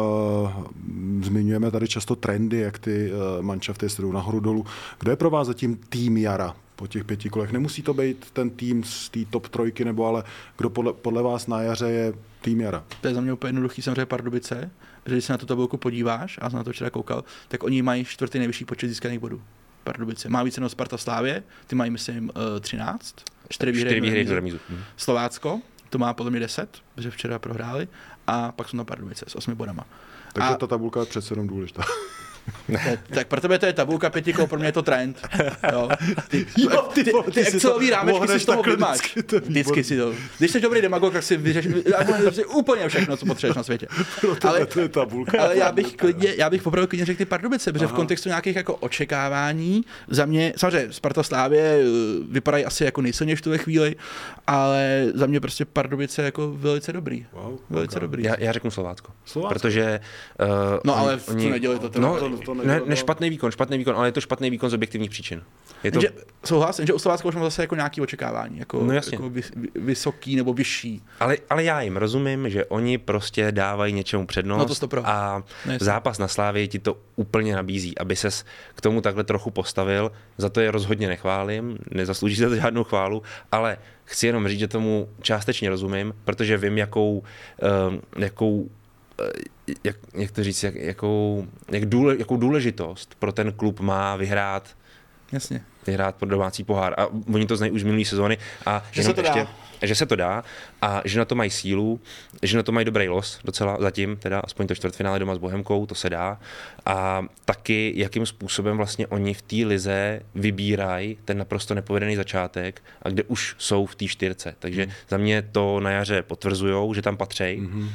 [1.23, 4.67] zmiňujeme tady často trendy, jak ty uh, manšafty jdou nahoru dolů.
[4.99, 7.53] Kdo je pro vás zatím tým jara po těch pěti kolech?
[7.53, 10.25] Nemusí to být ten tým z té top trojky, nebo ale
[10.59, 12.85] kdo podle, podle vás na jaře je tým jara?
[13.01, 14.71] To je za mě úplně jednoduchý, samozřejmě Pardubice,
[15.03, 17.83] protože když se na tu tabulku podíváš, a jsem na to včera koukal, tak oni
[17.83, 19.43] mají čtvrtý nejvyšší počet získaných bodů.
[19.85, 20.29] Pardubice.
[20.29, 23.17] Má více než Sparta Slávě, ty mají, myslím, 13.
[23.49, 24.59] 4 výhry, výhry do remízu.
[24.97, 27.89] Slovácko, to má podle mě 10, protože včera prohráli,
[28.27, 29.87] a pak jsou na Pardubice s 8 bodama.
[30.33, 30.55] Takže a...
[30.55, 31.83] ta tabulka je přece jenom důležitá.
[33.15, 35.29] tak pro tebe to je tabulka pětikol, pro mě je to trend.
[35.73, 35.89] Jo.
[36.29, 38.99] Ty, jo, ty, ty, ty, ty Excelový rámečky si z toho vymáš.
[38.99, 40.15] Vždycky, vždycky si to.
[40.39, 41.73] Když jsi dobrý demagog, tak si vyřešíš
[42.31, 43.87] si úplně všechno, co potřebuješ na světě.
[44.45, 45.43] ale, to je tabulka.
[45.43, 47.95] Ale já bych, klidně, já bych popravil klidně řekl ty Pardubice, protože Aha.
[47.95, 51.85] v kontextu nějakých jako očekávání, za mě, samozřejmě Sparta Slávě eh,
[52.31, 53.97] vypadají asi jako nejsilnější v tuhle chvíli,
[54.47, 57.27] ale za mě prostě Pardubice jako velice dobrý.
[57.33, 58.01] Wow, velice okay.
[58.01, 58.23] dobrý.
[58.23, 59.13] Já, já řeknu Slovácko.
[59.25, 59.55] Slovácko.
[59.55, 60.01] Protože...
[60.41, 63.79] Uh, no ale v oni, neděli to, no, to, to ne, ne, špatný výkon, špatný
[63.79, 65.43] výkon, ale je to špatný výkon z objektivních příčin.
[65.85, 65.99] Je to...
[65.99, 69.15] Jenže, souhlasím, že u Slovácka už mám zase jako nějaké očekávání, jako, no jasně.
[69.15, 69.43] jako vy,
[69.75, 71.03] vysoký nebo vyšší.
[71.21, 75.73] Ale, ale já jim rozumím, že oni prostě dávají něčemu přednost no to a no
[75.81, 80.13] zápas na Slávě ti to úplně nabízí, aby ses k tomu takhle trochu postavil.
[80.39, 83.23] Za to je rozhodně nechválím, nezaslouží se to žádnou chválu,
[83.53, 87.23] ale chci jenom říct, že tomu částečně rozumím, protože vím, jakou,
[87.89, 88.69] um, jakou
[89.85, 94.77] jak, jak to říct, jak, jakou, jak důle, jakou důležitost pro ten klub má vyhrát
[95.33, 95.63] Jasně.
[95.87, 96.95] vyhrát pro domácí pohár.
[97.01, 98.39] A oni to znají už z minulé sezóny.
[98.67, 99.49] A že se to ještě, dá.
[99.83, 100.45] Že se to dá
[100.83, 102.01] a že na to mají sílu,
[102.43, 105.87] že na to mají dobrý los docela zatím, teda aspoň to čtvrtfinále doma s Bohemkou,
[105.87, 106.41] to se dá.
[106.87, 113.09] A taky, jakým způsobem vlastně oni v té lize vybírají ten naprosto nepovedený začátek a
[113.09, 114.55] kde už jsou v té čtyřce.
[114.59, 114.93] Takže hmm.
[115.09, 117.57] za mě to na jaře potvrzují, že tam patří.
[117.57, 117.83] Hmm.
[117.83, 117.91] Uh,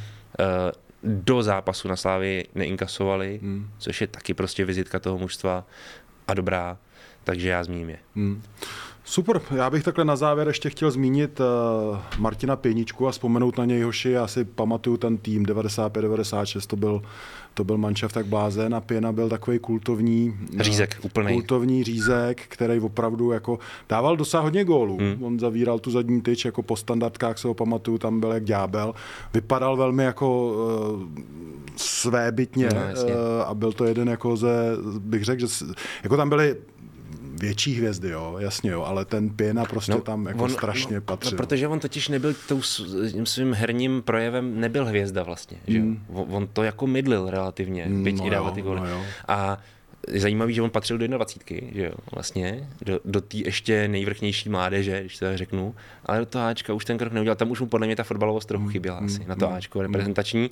[1.06, 3.70] do zápasu na Slávy neinkasovali, hmm.
[3.78, 5.68] což je taky prostě vizitka toho mužstva
[6.28, 6.78] a dobrá,
[7.24, 7.98] takže já zmíním je.
[8.16, 8.42] Hmm.
[9.08, 13.66] Super, já bych takhle na závěr ještě chtěl zmínit uh, Martina Pěničku a vzpomenout na
[13.66, 14.10] něj hoši.
[14.10, 17.02] Já si pamatuju ten tým 95-96, to byl,
[17.54, 21.34] to byl manšaft tak blázen a Pěna byl takový kultovní řízek, úplný.
[21.34, 24.98] kultovní řízek, který opravdu jako dával dosah hodně gólů.
[24.98, 25.24] Hmm.
[25.24, 28.94] On zavíral tu zadní tyč jako po standardkách, se ho pamatuju, tam byl jak ďábel.
[29.34, 31.04] Vypadal velmi jako uh,
[31.76, 33.12] svébytně no, uh,
[33.46, 35.66] a byl to jeden jako ze, bych řekl, že
[36.04, 36.56] jako tam byly
[37.46, 41.02] větší hvězdy, jo, jasně, jo, ale ten Pěna prostě no, tam jako on, strašně no,
[41.02, 41.32] patřil.
[41.32, 42.62] No, protože on totiž nebyl tou
[43.24, 46.06] svým herním projevem, nebyl hvězda vlastně, že mm.
[46.14, 48.80] On, on to jako mydlil relativně, byť no i dával ty góly.
[48.80, 49.58] No a
[50.12, 54.50] je zajímavý, že on patřil do 21, že jo, vlastně, do, do té ještě nejvrchnější
[54.50, 55.76] mládeže, když to tak řeknu,
[56.06, 58.48] ale do toho Ačka už ten krok neudělal, tam už mu podle mě ta fotbalovost
[58.48, 60.42] trochu chyběla mm, asi, na to mm, Ačko reprezentační.
[60.42, 60.50] Mm.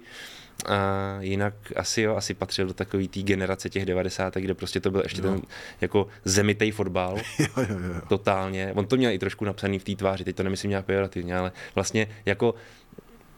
[0.65, 4.91] A jinak asi jo, asi patřil do takové té generace těch 90, kde prostě to
[4.91, 5.29] byl ještě no.
[5.29, 5.41] ten
[5.81, 7.17] jako zemitej fotbal.
[7.39, 8.01] jo, jo, jo.
[8.09, 8.73] Totálně.
[8.75, 11.51] On to měl i trošku napsaný v té tváři, teď to nemyslím nějak pejorativně, ale
[11.75, 12.55] vlastně jako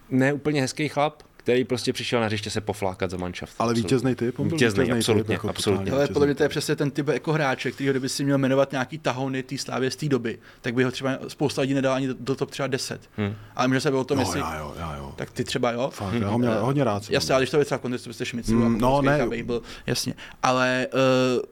[0.09, 3.56] ne úplně hezký chlap, který prostě přišel na hřiště se poflákat za manšaft.
[3.60, 5.91] Ale vítězný typ, on vítězný, vítězný absolutně, typ, jako absolutně.
[5.91, 8.72] Ale podle mě to je přesně ten typ jako hráče, který kdyby si měl jmenovat
[8.72, 12.08] nějaký tahony té slávě z té doby, tak by ho třeba spousta lidí nedal ani
[12.08, 13.02] do, do top třeba 10.
[13.18, 13.36] Hmm.
[13.56, 14.39] Ale může se o tom, no, jestli...
[14.39, 15.14] Já, jo, já, jo.
[15.16, 15.89] Tak ty třeba jo.
[15.93, 17.10] Fakt, já ho měl hodně rád.
[17.10, 19.28] Jasně, ale když to je třeba v kontextu byste Šmicu Mm, no, ne.
[19.43, 20.14] byl, jasně.
[20.43, 20.88] Ale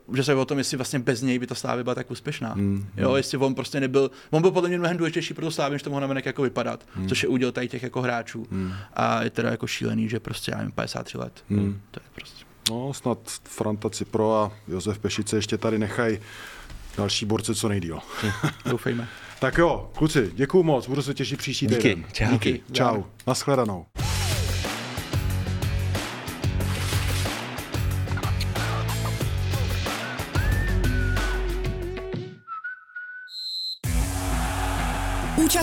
[0.08, 2.54] uh, že se o tom, jestli vlastně bez něj by ta Slávy byla tak úspěšná.
[2.56, 5.74] Mm, jo, jestli on prostě nebyl, on byl podle mě mnohem důležitější pro tu Slávy,
[5.74, 7.08] než to mohl navenek jako vypadat, mm.
[7.08, 8.48] což je úděl tady těch jako hráčů.
[8.52, 8.74] Mm.
[8.94, 11.44] A je teda jako šílený, že prostě já nevím, 53 let.
[11.50, 11.82] Mm.
[11.92, 12.46] To je prostě.
[12.70, 16.20] No, snad Franta Cipro a Josef Pešice ještě tady nechají
[16.98, 18.00] další borce co nejdíl.
[18.66, 19.08] Doufejme.
[19.40, 22.06] tak jo, kluci, děkuju moc, budu se těšit příští Díky, týden.
[22.14, 22.32] čau.
[22.32, 23.86] Díky, čau, nashledanou.